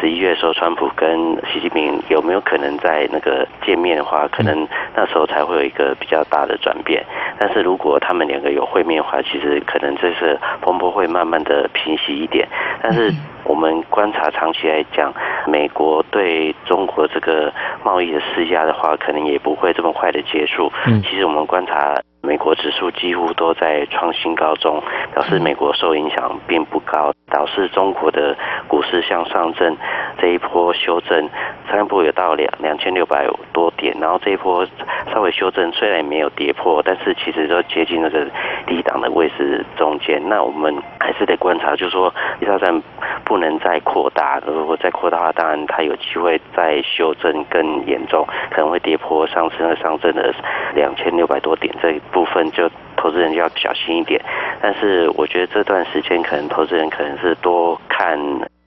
[0.00, 7.04] 十一月时候川普跟习近平有没有可能在那个见面的话，可能那时候才会有一个比较大的转变。
[7.38, 12.48] 但是如果他们两个有会面的话，其实可能这次风波会慢慢的平息一点。
[12.82, 13.12] 但是
[13.48, 15.12] 我们观察长期来讲，
[15.46, 20.70] 美国对中国这个贸易的施压的话，可能也不会这么快的结束。
[20.86, 21.96] 嗯其实我们观察。
[22.28, 24.82] 美国指数几乎都在创新高中，
[25.14, 28.36] 表示美国受影响并不高，导致中国的
[28.68, 29.74] 股市向上证
[30.20, 31.26] 这一波修正，
[31.70, 34.66] 上一波有到两两千六百多点，然后这一波
[35.10, 38.26] 稍微修正，虽然没有跌破，但是其实都接近那个
[38.66, 40.20] 低档的位置中间。
[40.28, 42.12] 那我们还是得观察，就是说，
[42.42, 42.82] 一条站
[43.24, 50.34] 不能再扩大，如果再扩大的话，当然它有机会再修正更严重，可能会跌破上次那上证的
[50.74, 51.98] 两千六百多点这。
[52.18, 54.20] 部分就投资人就要小心一点，
[54.60, 58.18] 但是我觉得这段时间可能投资人可能是多看，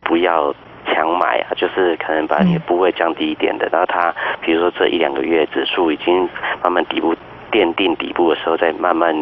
[0.03, 3.67] 不要强买啊，就是可能把你的部位降低一点的。
[3.69, 6.29] 然后它比如说这一两个月指数已经
[6.63, 7.13] 慢慢底部
[7.51, 9.13] 奠定底部的时候，再慢慢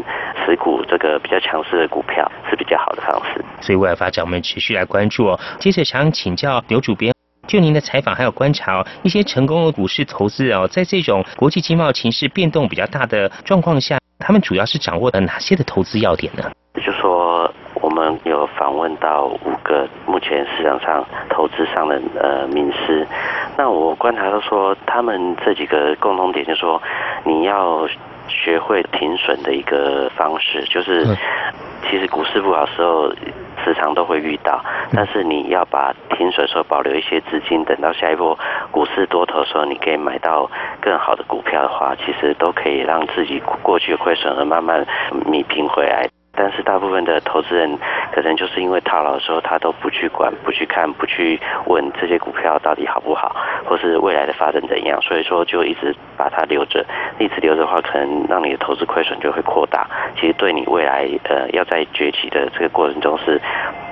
[0.46, 3.44] 持股这个比较强势的股票是比较好的方式。
[3.62, 5.40] 所以未来发展我们持续来关注哦。
[5.58, 7.12] 接着想请教刘主编。
[7.48, 16.52] 就您的采访还有观察哦，一些成功的股市投资哦，在这种国际经贸情势变动比较大的状况下，他们主要是掌握了哪些的投资要点呢？
[16.76, 17.52] 就说
[17.82, 23.06] 我们有访问到五个目前市场上投资上的呃名师，
[23.58, 26.82] 那我观察到说，他们这几个共同点，就是说
[27.26, 27.88] 你要
[28.30, 31.06] 学会停损的一个方式，就是
[31.90, 33.12] 其实股市不好时候。
[33.66, 34.64] 时常都会遇到，
[34.96, 38.36] 但是你要把停损时候保留一些资金，等到下一波
[38.72, 40.50] 股市多头的时候，你可以买到
[40.80, 44.88] 更好的股票的话，其实都可以让自己过去亏损而慢慢
[45.26, 46.08] 弥平回来。
[46.40, 47.78] 但是大部分的投资人
[48.14, 53.36] 可能就是因为套牢的时候，他都不去管、不去看、不去问这些股票到底好不好，
[53.66, 56.86] 或是未来的发展怎样，所以说就一直把它留着。
[57.20, 59.86] 一直留着的话，可能让你的投资亏损就会扩大。
[60.16, 63.42] 其实对你未来呃要在崛起的这个过程中是。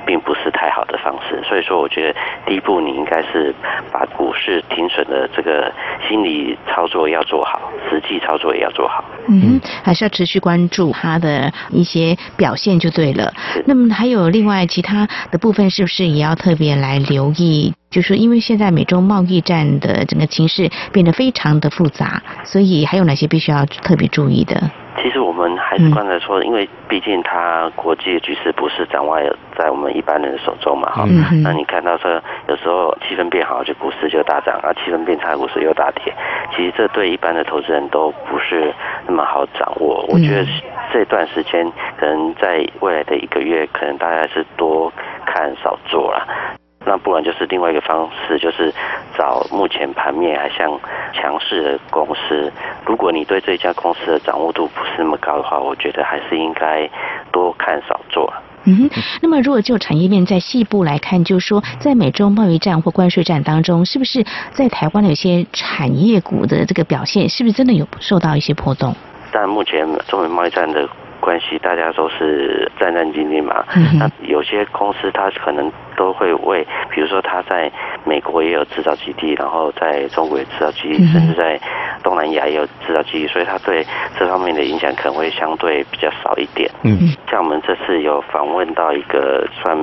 [0.07, 2.15] 并不是太好的方式，所以说我觉得
[2.47, 3.53] 第一步你应该是
[3.91, 5.71] 把股市停损的这个
[6.07, 9.03] 心理操作要做好，实际操作也要做好。
[9.27, 13.33] 嗯，还是要持续关注它的一些表现就对了。
[13.65, 17.73] 那么还有另外其他的部分，是不是也要特别来留意？
[17.89, 24.71] 就是因为现在美中贸易战的整个情势变得非常的复杂，所以还有哪些必须要特别注意的？
[25.01, 29.19] 其实我们还是刚才说，因为毕竟它国际的局势不是掌握
[29.55, 31.05] 在我们一般人的手中嘛，哈。
[31.43, 36.13] 那你看到说有时候气氛变好，就股市就大涨；啊，气氛变差，股市又大跌。
[36.55, 38.73] 其实这对一般的投资人都不是
[39.05, 40.03] 那么好掌握。
[40.09, 40.45] 我觉得
[40.91, 44.91] 这段时间可能在未来的一个月，可能大家是多
[45.25, 46.25] 看少做了。
[46.87, 48.73] 那不然就是另外一个方式，就是
[49.17, 50.79] 找目前盘面还像
[51.13, 52.51] 强势的公司。
[52.85, 56.89] 如果你对这家公司的掌握度不是那么高的话，我觉得还是应该
[57.31, 58.31] 多看少做。
[58.63, 68.95] 嗯哼，那么如果就产业面在细部来看，就是说在美洲贸易战或关税战当中，是不是在台湾的有些产业股的这个表现，是不是真的有受到一些波动？
[69.31, 70.87] 但目前中美贸易战的
[71.27, 73.65] 关系，大家都是战战兢兢嘛。
[73.75, 75.69] 嗯那有些公司它可能。
[75.97, 77.71] 都会为，比如说它在
[78.05, 81.59] 美国也有制造基地，然后在中国也制造基地，甚至在
[82.03, 83.83] 东南亚也有制造基地，所以它对
[84.15, 86.69] 这方面的影响可能会相对比较少一点。
[86.83, 89.75] 嗯，像我们这次有访问到一个算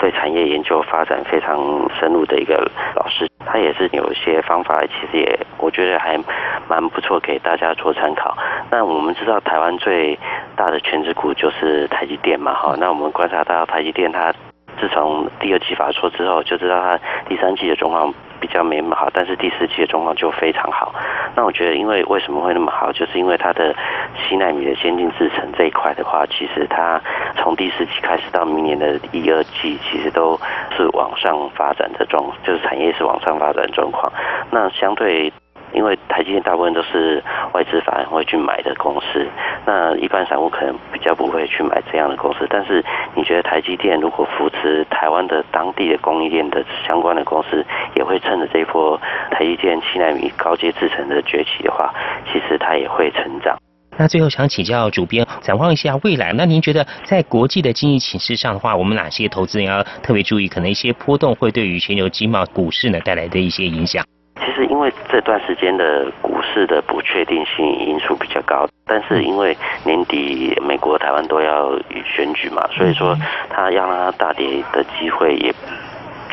[0.00, 1.56] 对产业研究发展非常
[2.00, 6.18] 深入的一个老师，他也是有一些方法，其实也我觉得还
[6.66, 8.36] 蛮不错，给大家做参考。
[8.68, 10.18] 那我们知道台湾最
[10.56, 14.32] 大的全职股就是台积电嘛，哈，那我们观察到台积电它。
[14.80, 16.98] 自从第二季发出之后，就知道它
[17.28, 20.92] 第三季的状况比较没那么好，但是第四季的状况就非常好。
[21.36, 23.72] 那我觉得，因为为什么会那么好，就是因为它的
[24.16, 27.00] 七纳米的先进制程这一块的话，其实它
[27.36, 30.40] 从第四季开始到明年的一二季，其实都
[30.74, 34.10] 是往上发展的状，就是产业是往上发展状况。
[34.50, 35.30] 那相对。
[35.72, 39.26] 因为台积电大部分都是外资法人会去买的公司，
[39.66, 42.46] 那一般散户可能比较不会去买这样的公司。
[42.48, 47.64] 但是你觉得台积电如果扶持台湾的当地的供应链的相关的公司，
[47.96, 49.00] 也会趁着这一波
[49.30, 51.92] 台积电七纳米高阶制程的崛起的话，
[52.30, 53.56] 其实它也会成长。
[53.98, 60.48] 那最后想请教主编，展望一下未来，那您觉得在国际的经济形势上的话，我们哪些投资人要特别注意？
[60.48, 64.02] 可能一些波动会对于全球经贸股市呢带来的一些影响？
[64.36, 71.72] 其实，因为这段时间的股市的不确定性因素比较高，但是因为年底美国、台湾都要
[72.04, 73.16] 选举嘛，所以说
[73.50, 75.54] 它要让它大跌的机会也。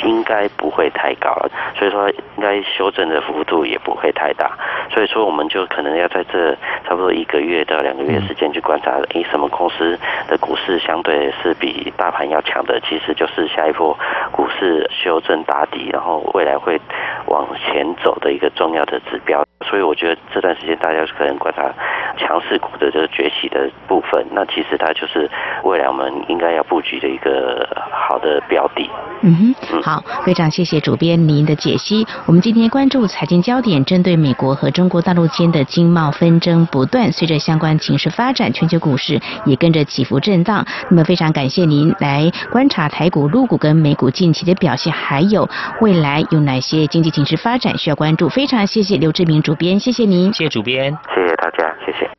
[0.04, 4.52] 应该不会太高了，所以说应该修正的幅度也不会太大，
[4.91, 6.54] 所以说我们就可能要在这
[6.86, 9.97] 差不多一个月到两个月时间去观察，诶，什么公司
[10.28, 13.97] 的股市相对是比大盘要强的，其实就是下一波
[14.32, 16.80] 股市修正打底，然后未来会
[17.28, 19.43] 往前走的一个重要的指标。
[19.66, 21.70] 所以我觉得这段时间大家可能观察
[22.18, 25.30] 强势股的这个崛起的部分，那其实它就是
[25.64, 28.89] 未来我们应该要布局的一个好的标的。
[29.22, 32.06] 嗯哼，好，非常谢谢主编您的解析。
[32.28, 40.64] 我们今天关注财经焦点，针对美国和中国大陆间的经贸纷争不断，随着相关情势发展，全球股市也跟着起伏震荡。
[40.92, 45.50] 那么非常感谢您来观察台股、陆股跟美股近期的表现，还有
[45.82, 48.30] 未来有哪些经济情势发展需要关注。
[48.30, 52.18] 非常谢谢刘志明主编，谢谢您，谢谢主编，谢谢大家，谢谢。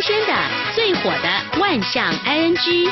[0.00, 0.32] 新鲜的，
[0.76, 2.88] 最火的万象 ING。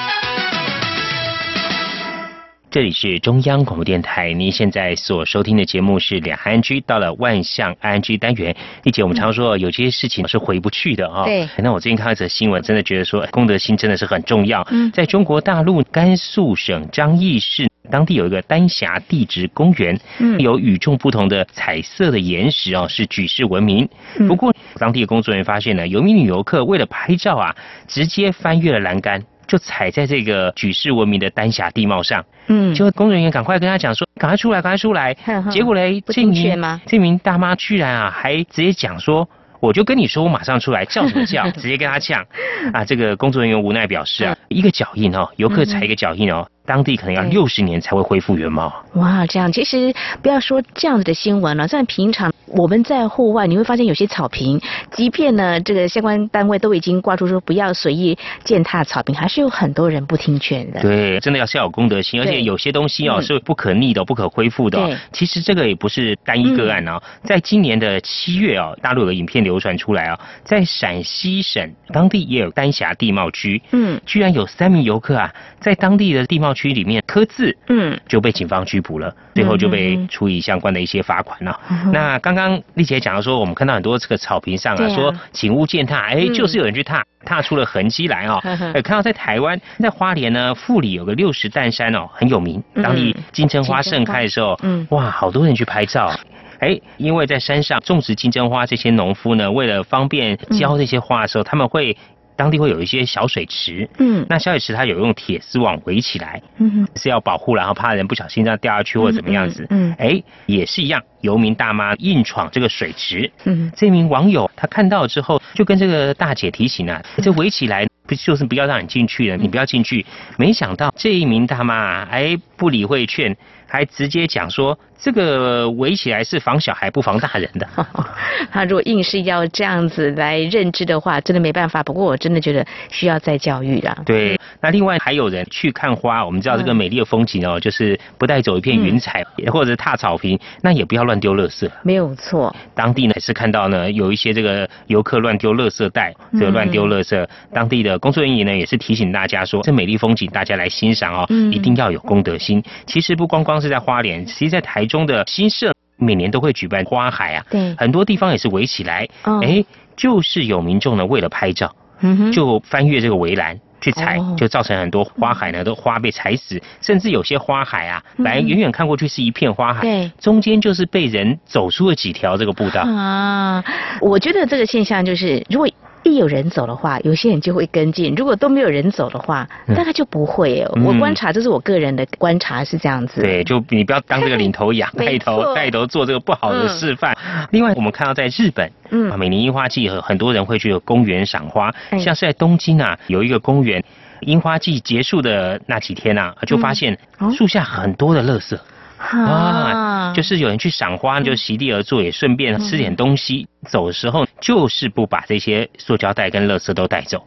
[2.69, 8.57] 这里是中央广播电台，您现在所收听的节目是两岸 G，到了万象 ING 单元。
[8.83, 11.25] 丽姐，我们常说有些事情是回不去的啊。
[11.27, 11.49] 对。
[11.59, 14.67] 那我最近看到一则新闻，真的觉得说公德心真的是很重要。
[14.73, 14.91] 嗯。
[14.91, 23.89] 在中国大陆甘肃省张掖市，当地有一个丹霞地质公园，嗯，有与众不同的彩色的岩石哦，是举世闻名。
[24.19, 24.29] 嗯。
[24.29, 27.55] 不过当地的工作人员发现呢，有一名女游客为了拍照啊，
[27.87, 29.23] 直接翻越了栏杆。
[29.47, 35.15] 就踩在这个举世闻名的丹霞地貌上，嗯，就工作人员赶快跟他讲说，赶快出来，赶快出来。
[35.53, 39.29] 结果嘞，这名这名大妈居然啊，还直接讲说，
[39.61, 41.49] 我就跟你说，我马上出来，叫什么叫？
[41.55, 42.27] 直接跟他呛。
[42.73, 46.45] 啊，这个工作人员无奈表示啊，一个脚印哦，游客踩一个脚印哦。
[46.67, 48.73] 当地可能要六十年才会恢复原貌。
[48.95, 54.61] 哇，这样其实不要说这样子的新闻了，在平常我们在户外，你会发现有些草坪，
[54.91, 60.81] 即便呢这个相关单位都已经挂出说不要随意践踏草坪，还是有很多人不听劝的。
[60.81, 64.79] 对，真的要是要有公德心，而且有些东西哦是不可逆的、不可恢复的。
[64.79, 81.61] 对，其实这个也不是单一个案哦，在今年的七月哦，大陆有个影片流传出来哦，在陕西省当地也有丹霞地貌区，嗯，居然有三名游客啊，在当地的地貌区里面刻字，嗯，就被警方拘捕了，最后就被处以相关的一些罚款了。
[81.93, 88.41] 那刚刚丽姐讲到说，我们看到很多这个草坪上啊，说请勿践踏，哎，就是有人去踏，踏出了痕迹来哦。
[88.43, 96.11] 哎，看到在台湾，在花莲呢，富里有个六十担山哦，很有名，当地金针花盛开的时候，嗯，哇，好多人去拍照。
[96.59, 101.97] 哎，因为在山上种植金针花，这些农夫呢，为了方便浇这些花的时候，他们会。
[102.37, 120.05] 当地会有一些小水池，嗯，那小水池它有用铁丝网围起来，嗯，是要保护，然后怕人不小心这样掉下去或者怎么样子，嗯，哎，也是一样，游民大妈硬闯这个水池，嗯，这名网友他看到之后就跟这个大姐提醒啊，这围起来不就是不要让你进去了，你不要进去，
[120.37, 123.37] 没想到这一名大妈哎不理会劝。
[123.69, 127.69] 还直接讲说，这个围起来是防小孩不防大人的。
[128.51, 131.83] 他如果硬是要这样子来认知的话，真的没办法。
[131.83, 133.97] 不过我真的觉得需要再教育了。
[134.07, 141.69] 对，那另外还有人去看花，我们知道这个美丽的风景哦，就是不带走一片云彩，或者踏草坪，那也不要乱丢垃圾。
[141.83, 152.63] 没有错，当地呢是看到呢有一些这个游客乱丢垃圾袋，这个乱丢垃圾，当地的工作人员呢也是提醒大家说，这美丽风景大家来欣赏哦，一定要有公德心。
[152.87, 153.57] 其实不光光。
[153.57, 159.09] 是在花莲，其实在台中的新社每年都会举办花海啊，对，很多地方也是围起来，
[159.43, 159.65] 哎，
[159.97, 172.83] 就是有民众呢为了拍照，嗯就翻越这个围栏去踩，就造成很多花海呢都花被踩死，甚至有些花海啊，来远远看过去是一片花海，对，中间就是被人走出了几条这个步道。
[172.83, 173.65] 啊。
[174.01, 175.69] 我觉得这个现象就是如果。
[176.07, 180.65] 一有人走的话，有些人就会跟进；如果都没有人走的话，大概就不会。
[180.85, 183.21] 我观察，这是我个人的观察是这样子。
[183.21, 187.17] 对，就你不要当这个领头羊， 带头带头做这个不好的示范。
[187.51, 191.75] 另外，我们看到在日本，嗯，每年樱花季，很多人会去公园赏花。
[191.99, 193.83] 像是在东京啊，有一个公园，
[194.21, 196.97] 樱花季结束的那几天啊，就发现
[197.37, 198.57] 树下很多的垃圾。
[198.99, 203.47] 啊，就是有人去赏花，就席地而坐，也顺便吃点东西。
[203.69, 207.23] 走的时候，就是不把这些塑胶袋跟垃圾都带走。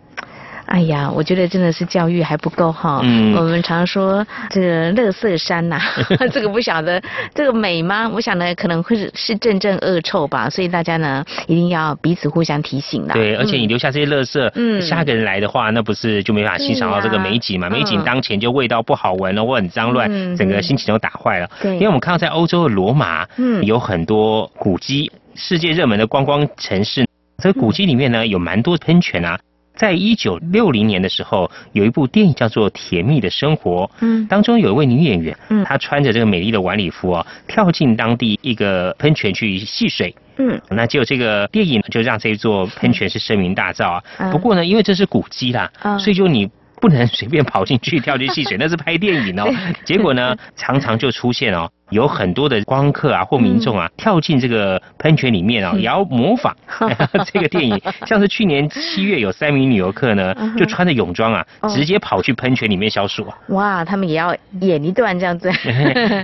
[0.65, 2.99] 哎呀，我觉得真的是教育还不够哈。
[3.01, 3.33] 嗯。
[3.35, 5.81] 我们常说这个乐色山呐，
[6.31, 7.01] 这个不晓得
[7.33, 8.07] 这个美吗？
[8.13, 10.47] 我想呢，可能会是是阵阵恶臭吧。
[10.47, 13.15] 所以大家呢，一定要彼此互相提醒的。
[13.15, 17.67] 对，而且你留下这些乐色，嗯，下个人来的话，那不是就没法欣赏到这个美景嘛？
[17.67, 20.07] 美景当前就味道不好闻了，或很脏乱，
[20.37, 21.49] 整个心情都打坏了。
[21.63, 21.73] 对。
[21.73, 29.39] 因为我们看到在欧洲的罗马，嗯，有很多古迹，世界热门的观光城市，这个古迹里面呢，有蛮多喷泉啊。
[29.73, 44.03] 在一九六零年的时候，有一部电影叫做《甜蜜的生活》，嗯，当中有一位女演员，嗯，她穿着这个美丽的晚礼服啊，跳进当地一个喷泉去戏水，嗯，那就这个电影就让这座喷泉是声名大噪啊。
[44.29, 46.49] 不过呢，因为这是古迹啦，所以就你。
[46.79, 49.47] 不能随便跑进去跳进戏水， 那是拍电影哦。
[49.83, 56.55] 结果呢，常常就出现哦，有很多的光客啊或民众啊跳进这个喷泉里面哦，也要模仿
[57.31, 57.79] 这个电影。
[58.05, 63.37] 像是去年七月有三名女游客呢，就穿着泳装啊，直接跑去喷泉里面消暑啊。
[63.49, 65.51] 哇，他们也要演一段这样子。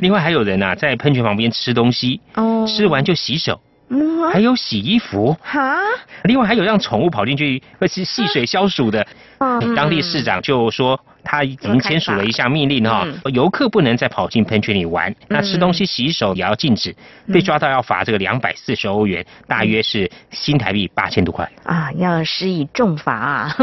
[0.02, 3.60] 另外还有人啊，在喷泉旁边吃东西，哦，吃完就洗手。
[3.90, 5.36] 嗯，还有洗衣服。
[5.42, 5.78] 哈，
[6.24, 9.06] 另外还有让宠物跑进去会是戏水消暑的。
[9.40, 16.96] 嗯，当地市长就说他已经签署了一项命令哈，游客不能再跑进喷泉里玩，那吃东西洗手也要禁止，
[17.32, 21.50] 被抓到要罚这个两百四十欧元，大约是新台币八千多块。
[21.64, 23.56] 啊，要施以重罚啊。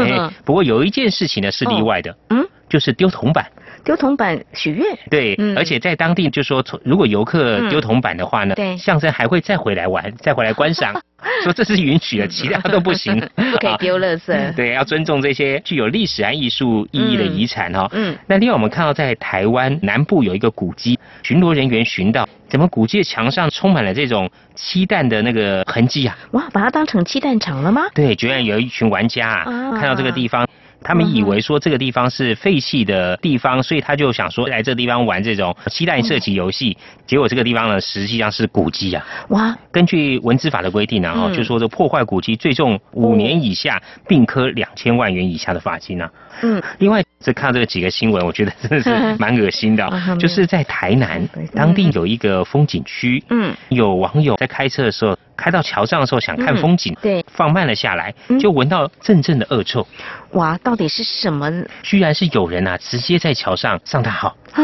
[0.45, 3.45] 不过有一件事情呢是例外的，嗯，就是丢铜板。
[3.83, 10.93] 丢铜板许愿，对，而且在当地就说，如果游客丢铜板的话呢，对，象征还会再回来玩， 再回来观赏，
[11.43, 14.55] 说这是允许的，其他 都不行，不可以丢垃圾。
[14.55, 17.89] 对，要尊重这些具有历史和艺术意义的遗产哈。
[17.91, 26.17] 嗯，那另外我们看到在台湾南部有一个古迹，巡逻人员寻到，怎么古迹的墙上充满了这种鸡蛋的那个痕迹啊？
[26.31, 27.81] 哇，把它当成鸡蛋厂了吗？
[27.93, 30.47] 对，居然有一群玩家啊，看到这个地方。
[30.83, 36.77] 他们以为说这个地方是废弃的地方，所以他就想说来这个地方玩这种期待射击游戏。
[37.05, 39.05] 结果这个地方呢，实际上是古迹啊！
[39.29, 39.57] 哇！
[39.71, 46.09] 根据文字法的规定呢，哈，就说这破坏古迹最重五年以下，并科两千万元以下的罚金呢。
[46.41, 46.61] 嗯。
[46.79, 49.89] 另外，这看到这个几个新闻，我觉得真的是 蛮恶心的。
[50.19, 55.17] 就是在台南当地有一个风景区，嗯，有网友在开车的时候。
[55.35, 59.85] 开到桥上的时候想看风景，对，放慢了下来，就闻到阵阵的恶臭。
[60.33, 61.49] 哇，到底是什么？
[61.81, 64.63] 居然是有人啊，直接在桥上上大号啊！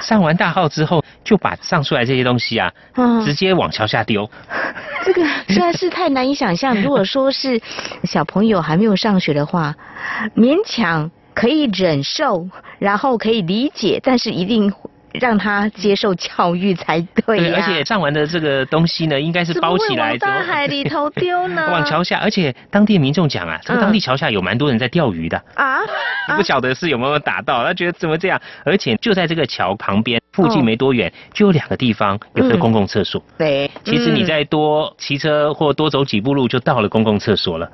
[0.00, 2.72] 上完大号之后，就把上出来这些东西啊，
[3.24, 4.28] 直接往桥下丢。
[5.04, 6.80] 这个实在是太难以想象。
[6.80, 7.60] 如果说是
[8.04, 9.74] 小朋友还没有上学的话，
[10.36, 14.72] 勉强可以忍受，然后可以理解，但是一定。
[15.12, 17.54] 让他接受教育才对呀！
[17.56, 21.66] 而且上完的这个东西呢，应该是包起来，往大海里头丢呢？
[21.72, 25.78] 往桥下，而且当地民众讲啊，这个当地桥下有蛮多人在钓鱼的啊！
[26.36, 28.40] 不晓得是有没有打到，他觉得怎么这样？
[28.64, 33.20] 而且就在这个桥旁边附近没多远，就有两个地方有个公共厕所。
[33.36, 37.68] 对，其实你再多骑车或多走几步路，就到了公共厕所了。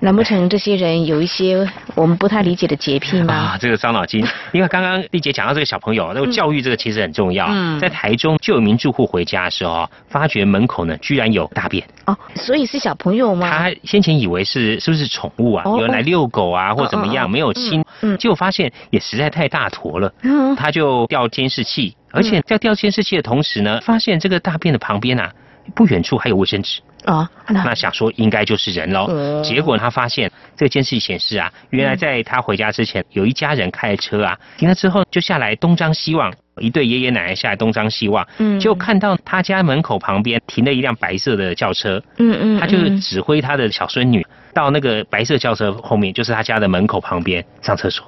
[0.00, 3.32] 难不成这些人有一些我们不太理解的洁癖吗？
[3.34, 4.26] 啊，这个伤脑筋。
[4.50, 6.47] 因为刚刚丽姐讲到这个小朋友，那个教。
[6.48, 7.46] 教育这个其实很重要。
[7.50, 11.86] 嗯，在台中就有名住户回家的时候，发觉门口呢居然有大便。
[12.06, 13.50] 哦，所以是小朋友吗？
[13.50, 15.64] 他先前以为是是不是宠物啊？
[15.66, 17.84] 有人来遛狗啊，或怎么样，没有亲。
[18.00, 20.10] 嗯，结果发现也实在太大坨了。
[20.22, 25.30] 嗯，他就调监视器，而且在调监视器的同时呢，发现这个大便的旁边啊，
[25.74, 26.80] 不远处还有卫生纸。
[27.04, 29.42] 啊，那想说应该就是人喽。
[29.42, 44.26] 结果他发现这个监视器显示啊，原来在他回家之前，有一家人开车啊，停了之后就下来东张西望，一对爷爷奶奶下来东张西望，嗯，就看到他家门口旁边停了一辆白色的轿车，嗯嗯，他就指挥他的小孙女。
[44.58, 48.04] 到那个白色轿车后面，就是他家的门口旁边上厕所。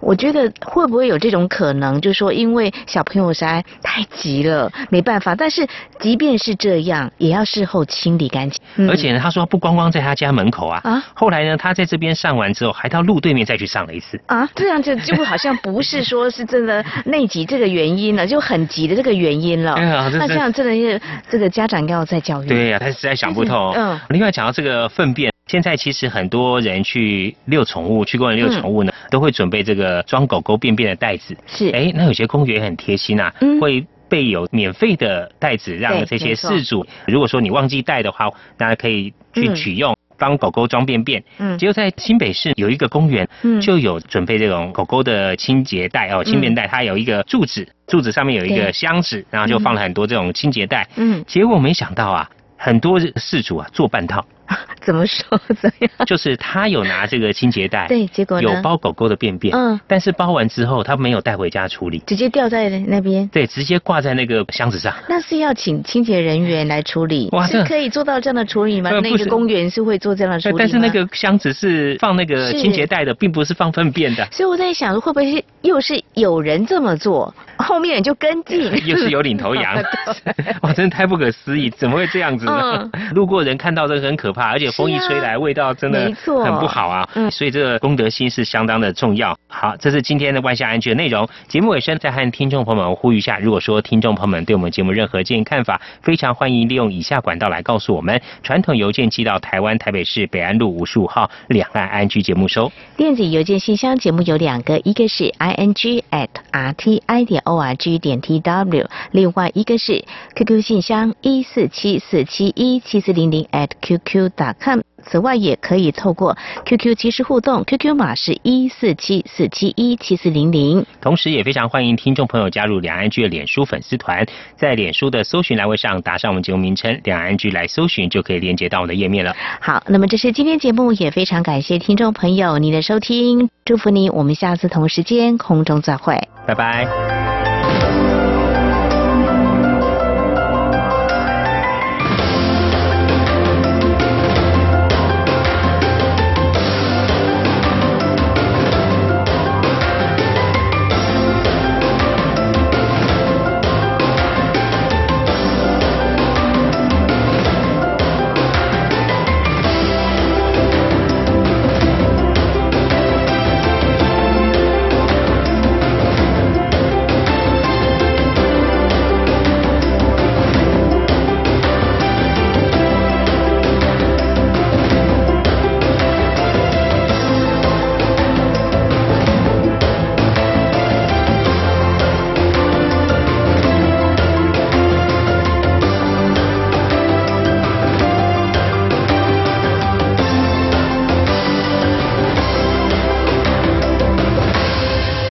[0.00, 5.36] 我觉得会不会有这种可能，就是说因为小朋友实在太急了，没办法。
[5.36, 5.64] 但是
[6.00, 8.60] 即便是这样，也要事后清理干净。
[8.90, 14.20] 而且呢，他说不光光在他家门口啊，啊，后来呢，他在这边上完之后，还到路对面再去上了一次。
[14.26, 19.76] 啊，这样就就好像不是说是真的内急这个原因了，就很急的这个原因了。
[20.18, 22.48] 那这样真的是这个家长要再教育。
[22.48, 23.72] 对呀，他实在想不通。
[23.76, 24.00] 嗯。
[24.08, 25.33] 另外讲到这个粪便。
[25.46, 31.36] 现在其实很多人去遛宠物，去公园遛宠物呢，都会准备这个装狗狗便便的袋子。
[31.46, 41.22] 是，哎，那有些公园很贴心啊，会备有免费的袋子，让这些事主，如果说你忘记带的话，大家可以去取用，帮狗狗装便便。
[41.38, 43.28] 嗯，结果在新北市有一个公园，
[43.60, 50.88] 就有准备这种狗狗的清洁袋哦，清便袋，它有一个柱子，柱子上面有一个箱子，然后就放了很多这种清洁袋。
[50.96, 54.24] 嗯，结果没想到啊，很多事主啊做半套。
[54.84, 55.40] 怎么说？
[55.60, 55.90] 怎样？
[56.06, 64.94] 就是他有拿这个清洁袋，对，结果有包狗狗的便便，嗯，但是包完之后他没有带回家处理，直接掉在那边，对，直接挂在那个箱子上。
[65.08, 68.90] 那是要请清洁人员来处理，哇，是可以做到这样的处理吗？
[69.00, 74.26] 那个公园是会做这样的处理但是那个箱子是放那个清洁袋的，并不是放粪便的。
[74.30, 79.74] 所以我在想，会不会是又是有人这么做， 后面人就跟进， 又是有领头羊，
[80.62, 82.90] 哇，真的太不可思议，怎么会这样子呢？
[83.14, 87.08] 路过人看到这个很可怕，而且风一吹来，味道真的很不好啊。
[87.14, 89.36] 嗯，所以这个公德心是相当的重要。
[89.48, 91.28] 好，这是今天的万象安居的内容。
[91.48, 110.62] 节目尾声再和听众朋友们呼吁一下，如果说听众朋友们对我们节目任何建议看法，非常欢迎利用以下管道来告诉我们：传统邮件寄到台湾台北市北安路五十五号两岸安居节目收；电子邮件信箱节目有两个，一个是 i n g at r t i 点 o r g 点 t w，另外一个是 QQ
[110.62, 114.80] 信箱一四七四七一七四零零 at qq dot com。
[115.06, 116.34] 此外，也可以透过
[116.64, 120.86] QQ 即时互动，QQ 码是一四七四七一七四零零。
[121.02, 124.26] 同时，也非常欢迎听众朋友加入两岸剧的脸书粉丝团，
[124.56, 129.36] 在脸书的搜寻栏位上打上我们节目名称“两岸剧”来搜寻，就可以连接到我们的页面了。
[129.60, 137.43] 好，那么这是今天节目，也非常感谢听众朋友您的收听，祝福你，我们下次同时间空中再会，拜拜。